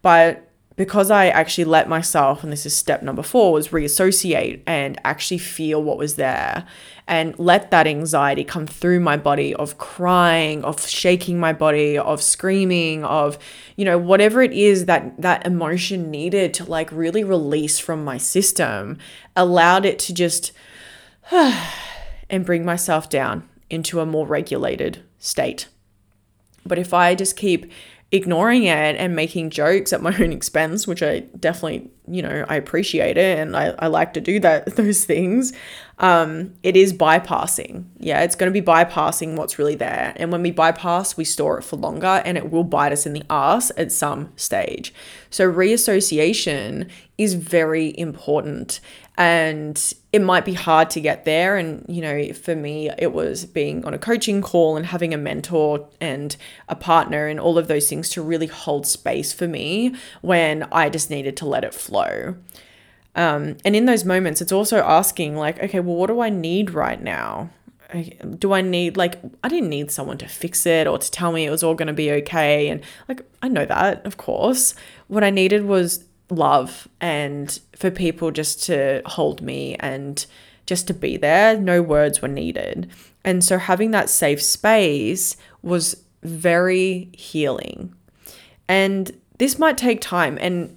But 0.00 0.48
because 0.76 1.10
I 1.10 1.28
actually 1.28 1.64
let 1.64 1.90
myself, 1.90 2.42
and 2.42 2.50
this 2.50 2.64
is 2.64 2.74
step 2.74 3.02
number 3.02 3.22
four, 3.22 3.52
was 3.52 3.70
reassociate 3.72 4.62
and 4.66 4.98
actually 5.04 5.38
feel 5.38 5.82
what 5.82 5.98
was 5.98 6.16
there 6.16 6.66
and 7.12 7.38
let 7.38 7.70
that 7.70 7.86
anxiety 7.86 8.42
come 8.42 8.66
through 8.66 8.98
my 8.98 9.18
body 9.18 9.54
of 9.56 9.76
crying, 9.76 10.64
of 10.64 10.88
shaking 10.88 11.38
my 11.38 11.52
body, 11.52 11.98
of 11.98 12.22
screaming, 12.22 13.04
of, 13.04 13.38
you 13.76 13.84
know, 13.84 13.98
whatever 13.98 14.40
it 14.40 14.54
is 14.54 14.86
that 14.86 15.20
that 15.20 15.46
emotion 15.46 16.10
needed 16.10 16.54
to 16.54 16.64
like 16.64 16.90
really 16.90 17.22
release 17.22 17.78
from 17.78 18.02
my 18.02 18.16
system, 18.16 18.96
allowed 19.36 19.84
it 19.84 19.98
to 19.98 20.14
just 20.14 20.52
and 21.30 22.46
bring 22.46 22.64
myself 22.64 23.10
down 23.10 23.46
into 23.68 24.00
a 24.00 24.06
more 24.06 24.26
regulated 24.26 25.02
state. 25.18 25.68
But 26.64 26.78
if 26.78 26.94
I 26.94 27.14
just 27.14 27.36
keep 27.36 27.70
ignoring 28.12 28.64
it 28.64 28.96
and 28.96 29.16
making 29.16 29.48
jokes 29.48 29.92
at 29.92 30.02
my 30.02 30.14
own 30.20 30.32
expense, 30.32 30.86
which 30.86 31.02
I 31.02 31.20
definitely, 31.40 31.90
you 32.06 32.20
know, 32.22 32.44
I 32.48 32.56
appreciate 32.56 33.16
it 33.16 33.38
and 33.38 33.56
I, 33.56 33.74
I 33.78 33.86
like 33.86 34.12
to 34.14 34.20
do 34.20 34.38
that 34.40 34.66
those 34.76 35.04
things. 35.04 35.52
Um, 35.98 36.54
it 36.62 36.76
is 36.76 36.92
bypassing. 36.92 37.84
Yeah, 37.98 38.20
it's 38.22 38.34
going 38.34 38.52
to 38.52 38.60
be 38.60 38.64
bypassing 38.64 39.36
what's 39.36 39.58
really 39.58 39.76
there. 39.76 40.12
And 40.16 40.30
when 40.30 40.42
we 40.42 40.50
bypass, 40.50 41.16
we 41.16 41.24
store 41.24 41.58
it 41.58 41.62
for 41.62 41.76
longer 41.76 42.22
and 42.24 42.36
it 42.36 42.50
will 42.50 42.64
bite 42.64 42.92
us 42.92 43.06
in 43.06 43.14
the 43.14 43.24
ass 43.30 43.72
at 43.76 43.90
some 43.90 44.32
stage. 44.36 44.92
So 45.30 45.50
reassociation 45.50 46.90
is 47.16 47.34
very 47.34 47.96
important 47.98 48.80
and 49.18 49.94
it 50.12 50.20
might 50.20 50.44
be 50.44 50.54
hard 50.54 50.88
to 50.90 51.00
get 51.00 51.24
there. 51.24 51.56
And 51.56 51.84
you 51.88 52.00
know 52.00 52.32
for 52.32 52.54
me 52.54 52.90
it 52.98 53.12
was 53.12 53.44
being 53.44 53.84
on 53.84 53.94
a 53.94 53.98
coaching 53.98 54.42
call 54.42 54.76
and 54.76 54.86
having 54.86 55.12
a 55.12 55.18
mentor 55.18 55.88
and 56.00 56.36
a 56.68 56.76
partner 56.76 57.26
and 57.26 57.38
all 57.38 57.58
of 57.58 57.68
those 57.68 57.88
things 57.88 58.08
to 58.10 58.22
really 58.22 58.46
hold 58.46 58.86
space 58.86 59.32
for 59.32 59.46
me 59.46 59.94
when 60.20 60.66
i 60.72 60.88
just 60.88 61.10
needed 61.10 61.36
to 61.38 61.46
let 61.46 61.64
it 61.64 61.74
flow. 61.74 62.36
Um, 63.14 63.58
and 63.64 63.76
in 63.76 63.84
those 63.84 64.04
moments 64.04 64.40
it's 64.40 64.52
also 64.52 64.78
asking 64.78 65.36
like 65.36 65.62
okay 65.62 65.80
well 65.80 65.96
what 65.96 66.06
do 66.06 66.20
i 66.20 66.30
need 66.30 66.70
right 66.70 67.00
now? 67.00 67.50
Do 68.38 68.54
I 68.54 68.62
need 68.62 68.96
like 68.96 69.20
I 69.44 69.48
didn't 69.48 69.68
need 69.68 69.90
someone 69.90 70.16
to 70.18 70.26
fix 70.26 70.64
it 70.64 70.86
or 70.86 70.96
to 70.96 71.10
tell 71.10 71.30
me 71.30 71.44
it 71.44 71.50
was 71.50 71.62
all 71.62 71.74
going 71.74 71.88
to 71.88 71.92
be 71.92 72.10
okay. 72.10 72.68
And 72.68 72.80
like 73.06 73.20
I 73.42 73.48
know 73.48 73.66
that 73.66 74.06
of 74.06 74.16
course. 74.16 74.74
What 75.08 75.22
I 75.22 75.28
needed 75.28 75.66
was 75.66 76.04
love 76.34 76.88
and 77.00 77.60
for 77.76 77.90
people 77.90 78.30
just 78.30 78.62
to 78.64 79.02
hold 79.06 79.42
me 79.42 79.76
and 79.80 80.24
just 80.66 80.86
to 80.86 80.94
be 80.94 81.16
there. 81.16 81.58
No 81.58 81.82
words 81.82 82.22
were 82.22 82.28
needed. 82.28 82.90
And 83.24 83.44
so 83.44 83.58
having 83.58 83.90
that 83.92 84.10
safe 84.10 84.42
space 84.42 85.36
was 85.62 86.02
very 86.22 87.10
healing. 87.12 87.94
And 88.68 89.12
this 89.38 89.58
might 89.58 89.76
take 89.76 90.00
time 90.00 90.38
and 90.40 90.76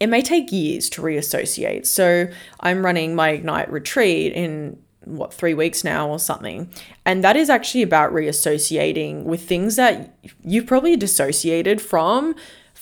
it 0.00 0.08
may 0.08 0.22
take 0.22 0.50
years 0.50 0.88
to 0.90 1.02
reassociate. 1.02 1.86
So 1.86 2.28
I'm 2.60 2.84
running 2.84 3.14
my 3.14 3.30
Ignite 3.30 3.70
retreat 3.70 4.32
in 4.32 4.78
what, 5.04 5.32
three 5.32 5.54
weeks 5.54 5.84
now 5.84 6.08
or 6.08 6.18
something. 6.18 6.70
And 7.04 7.22
that 7.22 7.36
is 7.36 7.50
actually 7.50 7.82
about 7.82 8.12
reassociating 8.12 9.24
with 9.24 9.46
things 9.46 9.76
that 9.76 10.16
you've 10.42 10.66
probably 10.66 10.96
dissociated 10.96 11.80
from 11.80 12.34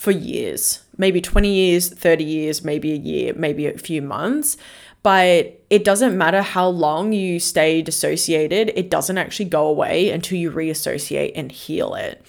for 0.02 0.10
years, 0.10 0.80
maybe 0.96 1.20
20 1.20 1.48
years, 1.48 1.88
30 1.88 2.24
years, 2.24 2.64
maybe 2.64 2.90
a 2.90 2.96
year, 2.96 3.32
maybe 3.36 3.66
a 3.68 3.78
few 3.78 4.02
months. 4.02 4.56
But 5.04 5.62
it 5.70 5.84
doesn't 5.84 6.18
matter 6.18 6.42
how 6.42 6.66
long 6.66 7.12
you 7.12 7.38
stay 7.38 7.82
dissociated, 7.82 8.72
it 8.74 8.90
doesn't 8.90 9.16
actually 9.16 9.44
go 9.44 9.64
away 9.68 10.10
until 10.10 10.38
you 10.38 10.50
reassociate 10.50 11.30
and 11.36 11.52
heal 11.52 11.94
it. 11.94 12.20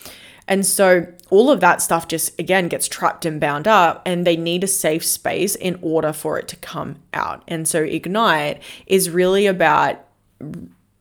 And 0.48 0.68
so 0.68 1.08
all 1.32 1.50
of 1.50 1.62
that 1.62 1.82
stuff 1.82 2.08
just 2.08 2.40
again 2.40 2.68
gets 2.68 2.88
trapped 2.88 3.26
and 3.26 3.42
bound 3.42 3.68
up, 3.68 4.04
and 4.06 4.24
they 4.28 4.38
need 4.38 4.64
a 4.64 4.68
safe 4.68 5.04
space 5.04 5.56
in 5.56 5.80
order 5.82 6.14
for 6.14 6.38
it 6.38 6.48
to 6.50 6.56
come 6.58 6.98
out. 7.12 7.44
And 7.48 7.68
so 7.68 7.82
Ignite 7.82 8.62
is 8.86 9.10
really 9.10 9.48
about 9.48 10.00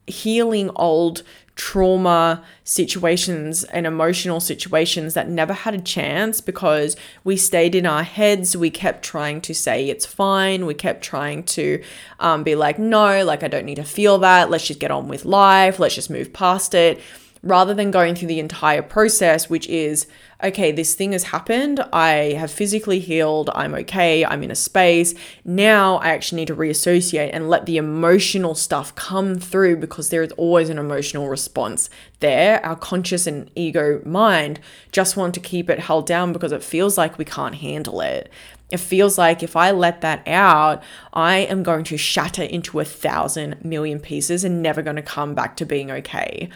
healing 0.07 0.71
old 0.77 1.23
trauma 1.55 2.43
situations 2.65 3.63
and 3.65 3.87
emotional 3.87 4.41
situations 4.41 5.15
that 5.15 5.29
never 5.29 5.53
had 5.53 5.75
a 5.75 5.81
chance 5.81 6.41
because 6.41 6.97
we 7.25 7.37
stayed 7.37 7.75
in 7.75 7.85
our 7.85 8.03
heads. 8.03 8.57
We 8.57 8.71
kept 8.71 9.05
trying 9.05 9.41
to 9.43 9.55
say 9.55 9.89
it's 9.89 10.07
fine. 10.07 10.65
We 10.65 10.75
kept 10.75 11.05
trying 11.05 11.45
to 11.45 11.83
um, 12.21 12.43
be 12.43 12.55
like, 12.55 12.79
no, 12.79 13.25
like 13.25 13.43
I 13.43 13.49
don't 13.49 13.67
need 13.67 13.77
to 13.77 13.85
feel 13.85 14.19
that. 14.19 14.51
Let's 14.51 14.67
just 14.67 14.81
get 14.81 14.91
on 14.91 15.09
with 15.09 15.25
life. 15.25 15.79
Let's 15.79 15.95
just 15.95 16.11
move 16.11 16.33
past 16.33 16.75
it 16.75 17.01
rather 17.43 17.75
than 17.75 17.91
going 17.91 18.15
through 18.15 18.29
the 18.29 18.41
entire 18.41 18.83
process, 18.83 19.51
which 19.51 19.67
is 19.69 20.07
okay, 20.45 20.73
this 20.73 20.95
thing 20.95 21.13
has 21.13 21.25
happened. 21.25 21.81
I 21.93 22.35
have 22.39 22.51
physically 22.51 22.99
healed. 22.99 23.51
I'm 23.55 23.75
okay. 23.77 24.25
I'm 24.25 24.43
in 24.43 24.51
a 24.51 24.57
space. 24.57 25.15
Now 25.45 25.97
I 25.97 26.09
actually 26.09 26.43
need 26.43 26.49
to 26.49 26.55
reassociate 26.55 27.31
and 27.33 27.49
let 27.49 27.67
the 27.67 27.77
emotional 27.77 28.55
stuff 28.55 28.95
come 28.95 29.37
through 29.37 29.77
because 29.77 30.11
there 30.11 30.23
is 30.23 30.33
always 30.33 30.69
an 30.69 30.79
emotional 30.79 31.29
response 31.29 31.89
there. 32.21 32.65
Our 32.65 32.77
conscious 32.77 33.27
and 33.27 33.51
ego 33.55 34.03
mind 34.05 34.59
just 34.91 35.17
want 35.17 35.35
to 35.35 35.41
keep 35.41 35.71
it 35.71 35.79
held 35.79 36.07
down 36.07 36.33
because 36.33 36.53
it 36.53 36.65
feels 36.65 36.99
like 36.99 37.19
we 37.19 37.25
can't 37.25 37.57
handle 37.57 38.01
it. 38.01 38.31
It 38.71 38.81
feels 38.81 39.19
like 39.19 39.43
if 39.43 39.55
I 39.55 39.71
let 39.71 40.01
that 40.01 40.27
out, 40.27 40.83
I 41.13 41.37
am 41.37 41.63
going 41.63 41.85
to 41.85 41.99
shatter 41.99 42.43
into 42.43 42.81
a 42.81 42.87
thousand 42.87 43.63
million 43.63 44.01
pieces 44.01 44.45
and 44.45 44.63
never 44.63 44.81
going 44.81 44.97
to 44.97 45.03
come 45.03 45.35
back 45.35 45.57
to 45.59 45.67
being 45.67 45.91
okay 45.91 46.49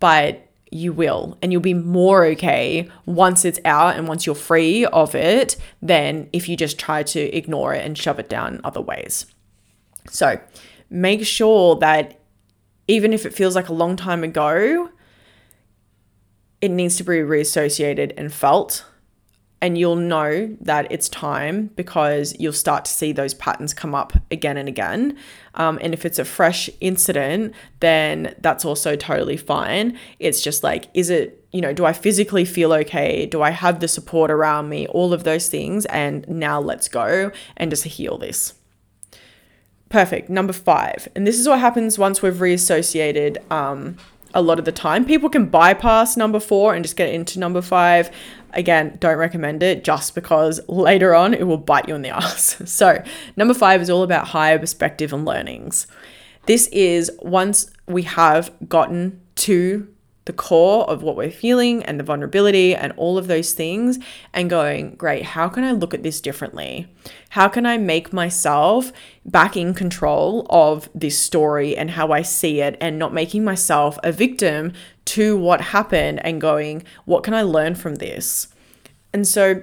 but 0.00 0.42
you 0.70 0.92
will 0.92 1.38
and 1.40 1.52
you'll 1.52 1.60
be 1.60 1.74
more 1.74 2.24
okay 2.24 2.88
once 3.06 3.44
it's 3.44 3.60
out 3.64 3.96
and 3.96 4.08
once 4.08 4.26
you're 4.26 4.34
free 4.34 4.84
of 4.86 5.14
it 5.14 5.56
than 5.80 6.28
if 6.32 6.48
you 6.48 6.56
just 6.56 6.78
try 6.78 7.02
to 7.02 7.20
ignore 7.34 7.72
it 7.72 7.84
and 7.84 7.96
shove 7.96 8.18
it 8.18 8.28
down 8.28 8.60
other 8.64 8.80
ways. 8.80 9.26
So, 10.10 10.40
make 10.90 11.24
sure 11.24 11.76
that 11.76 12.20
even 12.88 13.12
if 13.12 13.26
it 13.26 13.34
feels 13.34 13.54
like 13.54 13.68
a 13.68 13.72
long 13.72 13.96
time 13.96 14.22
ago, 14.22 14.90
it 16.60 16.70
needs 16.70 16.96
to 16.96 17.04
be 17.04 17.22
reassociated 17.22 18.14
and 18.16 18.32
felt 18.32 18.84
and 19.66 19.76
you'll 19.76 19.96
know 19.96 20.56
that 20.60 20.86
it's 20.92 21.08
time 21.08 21.70
because 21.74 22.36
you'll 22.38 22.52
start 22.52 22.84
to 22.84 22.90
see 22.92 23.10
those 23.10 23.34
patterns 23.34 23.74
come 23.74 23.96
up 23.96 24.12
again 24.30 24.56
and 24.56 24.68
again. 24.68 25.18
Um, 25.54 25.80
and 25.82 25.92
if 25.92 26.06
it's 26.06 26.20
a 26.20 26.24
fresh 26.24 26.70
incident, 26.80 27.52
then 27.80 28.36
that's 28.38 28.64
also 28.64 28.94
totally 28.94 29.36
fine. 29.36 29.98
It's 30.20 30.40
just 30.40 30.62
like, 30.62 30.86
is 30.94 31.10
it, 31.10 31.44
you 31.50 31.60
know, 31.60 31.72
do 31.72 31.84
I 31.84 31.92
physically 31.92 32.44
feel 32.44 32.72
okay? 32.74 33.26
Do 33.26 33.42
I 33.42 33.50
have 33.50 33.80
the 33.80 33.88
support 33.88 34.30
around 34.30 34.68
me? 34.68 34.86
All 34.86 35.12
of 35.12 35.24
those 35.24 35.48
things. 35.48 35.84
And 35.86 36.28
now 36.28 36.60
let's 36.60 36.86
go 36.86 37.32
and 37.56 37.68
just 37.68 37.82
heal 37.82 38.18
this. 38.18 38.54
Perfect. 39.88 40.30
Number 40.30 40.52
five. 40.52 41.08
And 41.16 41.26
this 41.26 41.40
is 41.40 41.48
what 41.48 41.58
happens 41.58 41.98
once 41.98 42.22
we've 42.22 42.40
reassociated. 42.40 43.38
Um, 43.50 43.96
a 44.36 44.42
lot 44.42 44.58
of 44.58 44.66
the 44.66 44.72
time. 44.72 45.06
People 45.06 45.30
can 45.30 45.46
bypass 45.46 46.14
number 46.14 46.38
four 46.38 46.74
and 46.74 46.84
just 46.84 46.94
get 46.94 47.12
into 47.12 47.40
number 47.40 47.62
five. 47.62 48.10
Again, 48.52 48.96
don't 49.00 49.16
recommend 49.16 49.62
it 49.62 49.82
just 49.82 50.14
because 50.14 50.60
later 50.68 51.14
on 51.14 51.32
it 51.32 51.46
will 51.46 51.56
bite 51.56 51.88
you 51.88 51.94
in 51.94 52.02
the 52.02 52.10
ass. 52.16 52.60
So, 52.66 53.02
number 53.36 53.54
five 53.54 53.80
is 53.80 53.88
all 53.88 54.02
about 54.02 54.28
higher 54.28 54.58
perspective 54.58 55.12
and 55.12 55.24
learnings. 55.24 55.86
This 56.44 56.66
is 56.68 57.10
once 57.22 57.70
we 57.88 58.02
have 58.02 58.52
gotten 58.68 59.22
to 59.36 59.88
the 60.26 60.32
core 60.32 60.88
of 60.90 61.02
what 61.02 61.16
we're 61.16 61.30
feeling 61.30 61.82
and 61.84 61.98
the 61.98 62.04
vulnerability 62.04 62.74
and 62.74 62.92
all 62.96 63.16
of 63.16 63.28
those 63.28 63.52
things 63.52 63.98
and 64.34 64.50
going, 64.50 64.94
great, 64.96 65.22
how 65.22 65.48
can 65.48 65.64
I 65.64 65.72
look 65.72 65.94
at 65.94 66.02
this 66.02 66.20
differently? 66.20 66.88
How 67.30 67.48
can 67.48 67.64
I 67.64 67.78
make 67.78 68.12
myself 68.12 68.92
back 69.24 69.56
in 69.56 69.72
control 69.72 70.46
of 70.50 70.88
this 70.94 71.18
story 71.18 71.76
and 71.76 71.92
how 71.92 72.12
I 72.12 72.22
see 72.22 72.60
it 72.60 72.76
and 72.80 72.98
not 72.98 73.14
making 73.14 73.44
myself 73.44 73.98
a 74.02 74.12
victim 74.12 74.72
to 75.06 75.36
what 75.36 75.60
happened 75.60 76.24
and 76.24 76.40
going, 76.40 76.82
what 77.04 77.22
can 77.22 77.32
I 77.32 77.42
learn 77.42 77.76
from 77.76 77.96
this? 77.96 78.48
And 79.12 79.26
so 79.26 79.62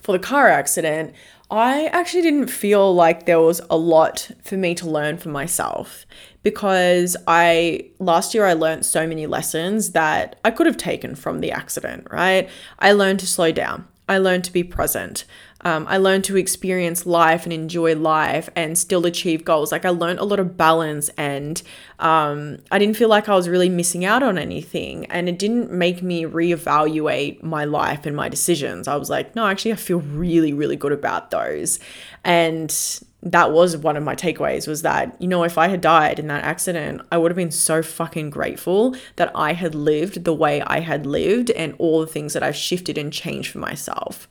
for 0.00 0.12
the 0.12 0.18
car 0.18 0.48
accident, 0.48 1.14
I 1.50 1.86
actually 1.86 2.22
didn't 2.22 2.46
feel 2.46 2.94
like 2.94 3.26
there 3.26 3.40
was 3.40 3.60
a 3.68 3.76
lot 3.76 4.30
for 4.42 4.56
me 4.56 4.74
to 4.76 4.88
learn 4.88 5.18
for 5.18 5.30
myself 5.30 6.06
because 6.44 7.16
I 7.26 7.90
last 7.98 8.34
year 8.34 8.46
I 8.46 8.52
learned 8.52 8.86
so 8.86 9.06
many 9.06 9.26
lessons 9.26 9.90
that 9.90 10.38
I 10.44 10.52
could 10.52 10.66
have 10.66 10.76
taken 10.76 11.16
from 11.16 11.40
the 11.40 11.50
accident, 11.50 12.06
right? 12.10 12.48
I 12.78 12.92
learned 12.92 13.20
to 13.20 13.26
slow 13.26 13.50
down. 13.50 13.88
I 14.08 14.18
learned 14.18 14.44
to 14.44 14.52
be 14.52 14.64
present. 14.64 15.24
Um, 15.62 15.86
I 15.88 15.98
learned 15.98 16.24
to 16.24 16.36
experience 16.36 17.06
life 17.06 17.44
and 17.44 17.52
enjoy 17.52 17.94
life 17.94 18.48
and 18.56 18.78
still 18.78 19.04
achieve 19.06 19.44
goals. 19.44 19.72
Like 19.72 19.84
I 19.84 19.90
learned 19.90 20.18
a 20.18 20.24
lot 20.24 20.40
of 20.40 20.56
balance 20.56 21.10
and 21.16 21.62
um, 21.98 22.58
I 22.70 22.78
didn't 22.78 22.96
feel 22.96 23.08
like 23.08 23.28
I 23.28 23.34
was 23.34 23.48
really 23.48 23.68
missing 23.68 24.04
out 24.04 24.22
on 24.22 24.38
anything. 24.38 25.04
And 25.06 25.28
it 25.28 25.38
didn't 25.38 25.70
make 25.70 26.02
me 26.02 26.24
reevaluate 26.24 27.42
my 27.42 27.64
life 27.64 28.06
and 28.06 28.16
my 28.16 28.28
decisions. 28.28 28.88
I 28.88 28.96
was 28.96 29.10
like, 29.10 29.36
no, 29.36 29.46
actually, 29.46 29.72
I 29.72 29.76
feel 29.76 30.00
really, 30.00 30.52
really 30.52 30.76
good 30.76 30.92
about 30.92 31.30
those. 31.30 31.78
And 32.24 32.74
that 33.22 33.52
was 33.52 33.76
one 33.76 33.98
of 33.98 34.02
my 34.02 34.14
takeaways 34.14 34.66
was 34.66 34.80
that, 34.82 35.14
you 35.20 35.28
know, 35.28 35.42
if 35.44 35.58
I 35.58 35.68
had 35.68 35.82
died 35.82 36.18
in 36.18 36.28
that 36.28 36.42
accident, 36.42 37.02
I 37.12 37.18
would 37.18 37.30
have 37.30 37.36
been 37.36 37.50
so 37.50 37.82
fucking 37.82 38.30
grateful 38.30 38.96
that 39.16 39.30
I 39.34 39.52
had 39.52 39.74
lived 39.74 40.24
the 40.24 40.32
way 40.32 40.62
I 40.62 40.80
had 40.80 41.04
lived 41.04 41.50
and 41.50 41.74
all 41.78 42.00
the 42.00 42.06
things 42.06 42.32
that 42.32 42.42
I've 42.42 42.56
shifted 42.56 42.96
and 42.96 43.12
changed 43.12 43.50
for 43.50 43.58
myself. 43.58 44.26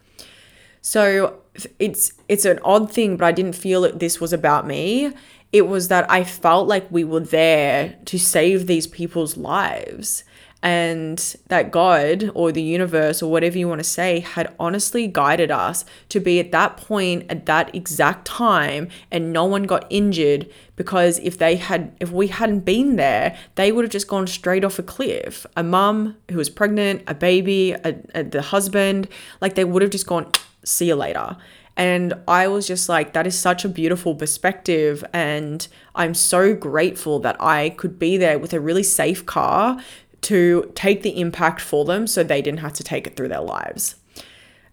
So 0.81 1.41
it's 1.77 2.13
it's 2.27 2.45
an 2.45 2.59
odd 2.63 2.91
thing, 2.91 3.17
but 3.17 3.25
I 3.25 3.31
didn't 3.31 3.55
feel 3.55 3.81
that 3.81 3.99
this 3.99 4.19
was 4.19 4.33
about 4.33 4.65
me. 4.65 5.13
It 5.51 5.63
was 5.63 5.87
that 5.87 6.09
I 6.09 6.23
felt 6.23 6.67
like 6.67 6.91
we 6.91 7.03
were 7.03 7.21
there 7.21 7.97
to 8.05 8.19
save 8.19 8.67
these 8.67 8.85
people's 8.85 9.35
lives 9.35 10.23
and 10.61 11.37
that 11.47 11.71
God 11.71 12.31
or 12.35 12.51
the 12.51 12.61
universe 12.61 13.21
or 13.21 13.31
whatever 13.31 13.57
you 13.57 13.67
want 13.67 13.79
to 13.79 13.85
say 13.85 14.19
had 14.19 14.53
honestly 14.59 15.07
guided 15.07 15.51
us 15.51 15.85
to 16.09 16.19
be 16.19 16.39
at 16.39 16.51
that 16.51 16.75
point 16.75 17.25
at 17.29 17.45
that 17.45 17.73
exact 17.73 18.25
time 18.25 18.89
and 19.09 19.31
no 19.31 19.45
one 19.45 19.63
got 19.63 19.85
injured 19.89 20.49
because 20.75 21.17
if 21.19 21.37
they 21.37 21.55
had 21.55 21.95
if 22.01 22.11
we 22.11 22.27
hadn't 22.27 22.61
been 22.61 22.97
there 22.97 23.37
they 23.55 23.71
would 23.71 23.85
have 23.85 23.91
just 23.91 24.09
gone 24.09 24.27
straight 24.27 24.65
off 24.65 24.77
a 24.79 24.83
cliff 24.83 25.45
a 25.55 25.63
mum 25.63 26.17
who 26.29 26.37
was 26.37 26.49
pregnant 26.49 27.01
a 27.07 27.13
baby 27.13 27.71
a, 27.71 27.95
a, 28.13 28.23
the 28.23 28.41
husband 28.41 29.07
like 29.39 29.55
they 29.55 29.63
would 29.63 29.81
have 29.81 29.91
just 29.91 30.07
gone 30.07 30.29
see 30.63 30.87
you 30.87 30.95
later 30.95 31.37
and 31.79 32.13
I 32.27 32.49
was 32.49 32.67
just 32.67 32.89
like, 32.89 33.13
that 33.13 33.25
is 33.25 33.39
such 33.39 33.63
a 33.63 33.69
beautiful 33.69 34.13
perspective. 34.13 35.01
And 35.13 35.65
I'm 35.95 36.13
so 36.13 36.53
grateful 36.53 37.19
that 37.19 37.41
I 37.41 37.69
could 37.69 37.97
be 37.97 38.17
there 38.17 38.37
with 38.37 38.51
a 38.51 38.59
really 38.59 38.83
safe 38.83 39.25
car 39.25 39.79
to 40.23 40.69
take 40.75 41.03
the 41.03 41.21
impact 41.21 41.61
for 41.61 41.85
them 41.85 42.05
so 42.05 42.21
they 42.21 42.41
didn't 42.41 42.59
have 42.59 42.73
to 42.73 42.83
take 42.83 43.07
it 43.07 43.15
through 43.15 43.29
their 43.29 43.39
lives. 43.39 43.95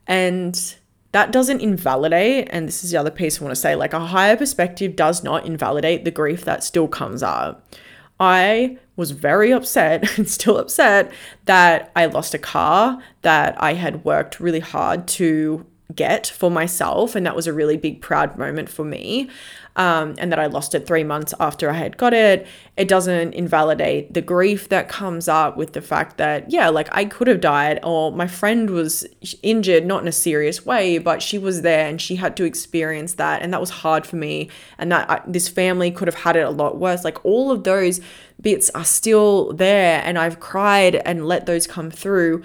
And 0.08 0.74
that 1.12 1.30
doesn't 1.30 1.60
invalidate, 1.60 2.48
and 2.50 2.66
this 2.66 2.82
is 2.82 2.90
the 2.90 2.98
other 2.98 3.12
piece 3.12 3.40
I 3.40 3.44
want 3.44 3.54
to 3.54 3.60
say 3.60 3.76
like, 3.76 3.92
a 3.92 4.00
higher 4.00 4.36
perspective 4.36 4.96
does 4.96 5.22
not 5.22 5.46
invalidate 5.46 6.04
the 6.04 6.10
grief 6.10 6.44
that 6.44 6.64
still 6.64 6.88
comes 6.88 7.22
up. 7.22 7.72
I 8.18 8.78
was 8.96 9.12
very 9.12 9.52
upset 9.52 10.10
and 10.18 10.28
still 10.28 10.58
upset 10.58 11.12
that 11.44 11.92
I 11.94 12.06
lost 12.06 12.34
a 12.34 12.38
car 12.38 13.00
that 13.22 13.54
I 13.62 13.74
had 13.74 14.04
worked 14.04 14.40
really 14.40 14.58
hard 14.58 15.06
to 15.08 15.64
get 15.94 16.26
for 16.26 16.50
myself. 16.50 17.14
And 17.14 17.24
that 17.26 17.36
was 17.36 17.46
a 17.46 17.52
really 17.52 17.76
big, 17.76 18.00
proud 18.00 18.36
moment 18.36 18.68
for 18.68 18.84
me. 18.84 19.30
Um, 19.76 20.14
and 20.16 20.32
that 20.32 20.38
I 20.38 20.46
lost 20.46 20.74
it 20.74 20.86
three 20.86 21.04
months 21.04 21.34
after 21.38 21.68
I 21.68 21.74
had 21.74 21.98
got 21.98 22.14
it. 22.14 22.46
It 22.78 22.88
doesn't 22.88 23.34
invalidate 23.34 24.14
the 24.14 24.22
grief 24.22 24.70
that 24.70 24.88
comes 24.88 25.28
up 25.28 25.58
with 25.58 25.74
the 25.74 25.82
fact 25.82 26.16
that, 26.16 26.50
yeah, 26.50 26.70
like 26.70 26.88
I 26.92 27.04
could 27.04 27.28
have 27.28 27.42
died, 27.42 27.80
or 27.82 28.10
my 28.10 28.26
friend 28.26 28.70
was 28.70 29.06
injured, 29.42 29.84
not 29.84 30.00
in 30.00 30.08
a 30.08 30.12
serious 30.12 30.64
way, 30.64 30.96
but 30.96 31.20
she 31.20 31.36
was 31.36 31.60
there 31.60 31.86
and 31.86 32.00
she 32.00 32.16
had 32.16 32.38
to 32.38 32.44
experience 32.44 33.14
that. 33.14 33.42
And 33.42 33.52
that 33.52 33.60
was 33.60 33.68
hard 33.68 34.06
for 34.06 34.16
me. 34.16 34.48
And 34.78 34.90
that 34.92 35.10
I, 35.10 35.20
this 35.26 35.46
family 35.46 35.90
could 35.90 36.08
have 36.08 36.14
had 36.14 36.36
it 36.36 36.46
a 36.46 36.50
lot 36.50 36.78
worse. 36.78 37.04
Like 37.04 37.22
all 37.22 37.50
of 37.50 37.64
those 37.64 38.00
bits 38.40 38.70
are 38.70 38.84
still 38.84 39.52
there. 39.52 40.00
And 40.02 40.18
I've 40.18 40.40
cried 40.40 40.94
and 40.94 41.28
let 41.28 41.44
those 41.44 41.66
come 41.66 41.90
through 41.90 42.42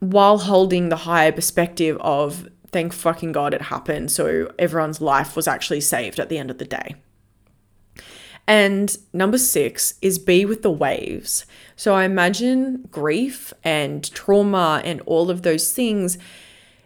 while 0.00 0.38
holding 0.38 0.88
the 0.88 0.96
higher 0.96 1.32
perspective 1.32 1.96
of 2.00 2.48
thank 2.74 2.92
fucking 2.92 3.32
God 3.32 3.54
it 3.54 3.62
happened. 3.62 4.10
So 4.10 4.52
everyone's 4.58 5.00
life 5.00 5.36
was 5.36 5.48
actually 5.48 5.80
saved 5.80 6.18
at 6.18 6.28
the 6.28 6.36
end 6.36 6.50
of 6.50 6.58
the 6.58 6.66
day. 6.66 6.96
And 8.46 8.94
number 9.12 9.38
six 9.38 9.94
is 10.02 10.18
be 10.18 10.44
with 10.44 10.62
the 10.62 10.70
waves. 10.70 11.46
So 11.76 11.94
I 11.94 12.04
imagine 12.04 12.86
grief 12.90 13.54
and 13.62 14.12
trauma 14.12 14.82
and 14.84 15.00
all 15.06 15.30
of 15.30 15.42
those 15.42 15.72
things. 15.72 16.18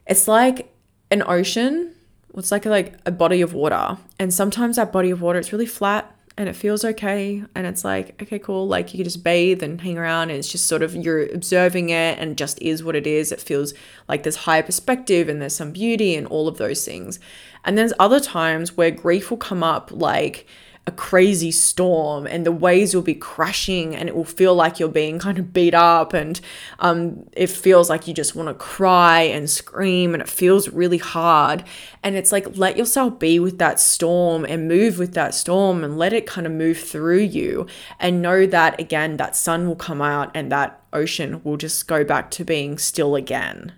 It's 0.07 0.29
like 0.29 0.73
an 1.11 1.25
ocean. 1.27 1.95
It's 2.37 2.53
like 2.53 2.67
a, 2.67 2.71
like 2.71 2.95
a 3.07 3.11
body 3.11 3.41
of 3.41 3.55
water, 3.55 3.97
and 4.19 4.33
sometimes 4.33 4.77
that 4.77 4.93
body 4.93 5.11
of 5.11 5.21
water 5.21 5.39
it's 5.41 5.53
really 5.53 5.67
flat 5.67 6.15
and 6.39 6.49
it 6.49 6.55
feels 6.55 6.85
okay 6.85 7.43
and 7.57 7.67
it's 7.67 7.85
like 7.85 8.15
okay 8.23 8.39
cool 8.39 8.69
like 8.69 8.95
you 8.95 8.99
can 8.99 9.05
just 9.05 9.25
bathe 9.25 9.61
and 9.61 9.81
hang 9.81 9.99
around 9.99 10.31
and 10.31 10.39
it's 10.39 10.51
just 10.51 10.67
sort 10.67 10.83
of 10.83 10.95
you're 10.95 11.27
observing 11.35 11.91
it 11.91 12.17
and 12.19 12.39
just 12.39 12.63
is 12.63 12.83
what 12.85 12.95
it 12.95 13.09
is. 13.09 13.33
It 13.33 13.41
feels 13.41 13.75
like 14.09 14.23
there's 14.23 14.37
higher 14.37 14.63
perspective 14.63 15.29
and 15.29 15.43
there's 15.43 15.57
some 15.57 15.73
beauty 15.73 16.15
and 16.15 16.29
all 16.29 16.47
of 16.47 16.57
those 16.57 16.85
things. 16.85 17.19
And 17.65 17.77
there's 17.77 17.93
other 17.99 18.21
times 18.21 18.77
where 18.77 18.93
grief 18.93 19.31
will 19.31 19.37
come 19.37 19.65
up 19.65 19.91
like 19.91 20.47
a 20.89 20.91
crazy 20.91 21.51
storm 21.51 22.27
and 22.27 22.47
the 22.47 22.51
waves 22.51 22.95
will 22.95 23.03
be 23.03 23.15
crashing 23.15 23.95
and 23.95 24.09
it 24.09 24.17
will 24.17 24.25
feel 24.25 24.55
like 24.55 24.81
you're 24.81 24.89
being 24.89 25.19
kind 25.19 25.39
of 25.39 25.53
beat 25.53 25.75
up 25.75 26.15
and 26.15 26.41
um, 26.79 27.29
it 27.33 27.49
feels 27.49 27.91
like 27.91 28.09
you 28.09 28.15
just 28.15 28.35
want 28.35 28.49
to 28.49 28.55
cry 28.55 29.21
and 29.21 29.51
scream 29.51 30.15
and 30.15 30.23
it 30.23 30.29
feels 30.29 30.71
really 30.71 30.97
hard. 30.97 31.63
And 32.03 32.17
it's 32.17 32.33
like 32.33 32.57
let 32.57 32.79
yourself 32.79 33.19
be 33.19 33.39
with 33.39 33.59
that 33.59 33.79
storm 33.79 34.47
and 34.47 34.67
move 34.67 34.99
with 34.99 35.13
that 35.13 35.35
storm 35.35 35.85
and 35.85 35.99
let 35.99 36.15
it 36.15 36.27
kind 36.27 36.47
of 36.47 36.55
move 36.55 36.79
through 36.79 37.21
you 37.21 37.67
and 38.01 38.23
know 38.23 38.47
that 38.47 38.81
again 38.81 39.19
that 39.19 39.37
sun 39.37 39.69
will 39.69 39.77
come 39.77 40.01
out 40.01 40.31
and 40.35 40.51
that 40.51 40.83
ocean 40.95 41.43
will 41.45 41.59
just 41.59 41.87
go 41.87 42.03
back 42.03 42.31
to 42.31 42.45
being 42.45 42.79
still 42.79 43.15
again. 43.15 43.75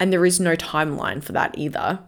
And 0.00 0.12
there 0.12 0.26
is 0.26 0.40
no 0.40 0.56
timeline 0.56 1.22
for 1.22 1.30
that 1.30 1.56
either. 1.56 2.00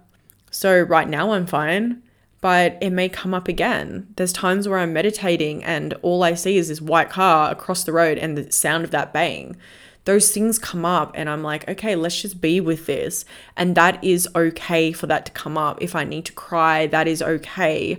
So 0.51 0.81
right 0.81 1.09
now 1.09 1.31
i'm 1.33 1.47
fine 1.47 2.03
but 2.45 2.77
it 2.83 2.91
may 2.91 3.09
come 3.09 3.33
up 3.33 3.49
again. 3.49 4.07
There's 4.17 4.31
times 4.31 4.69
where 4.69 4.79
I'm 4.79 4.93
meditating 4.93 5.65
and 5.65 5.95
all 6.03 6.23
I 6.23 6.35
see 6.35 6.59
is 6.59 6.69
this 6.69 6.79
white 6.79 7.09
car 7.09 7.51
across 7.51 7.85
the 7.85 7.93
road 7.95 8.19
and 8.19 8.37
the 8.37 8.53
sound 8.53 8.85
of 8.85 8.91
that 8.91 9.15
bang. 9.15 9.57
Those 10.05 10.31
things 10.31 10.59
come 10.59 10.85
up, 10.85 11.13
and 11.15 11.31
I'm 11.31 11.43
like, 11.43 11.67
okay, 11.67 11.97
let's 11.97 12.21
just 12.21 12.43
be 12.43 12.61
with 12.61 12.85
this. 12.85 13.25
And 13.57 13.75
that 13.77 14.05
is 14.05 14.29
okay 14.37 14.93
for 14.93 15.07
that 15.07 15.25
to 15.25 15.33
come 15.33 15.57
up. 15.57 15.81
If 15.81 15.97
I 15.97 16.05
need 16.05 16.27
to 16.27 16.35
cry, 16.35 16.87
that 16.89 17.09
is 17.09 17.23
okay. 17.23 17.97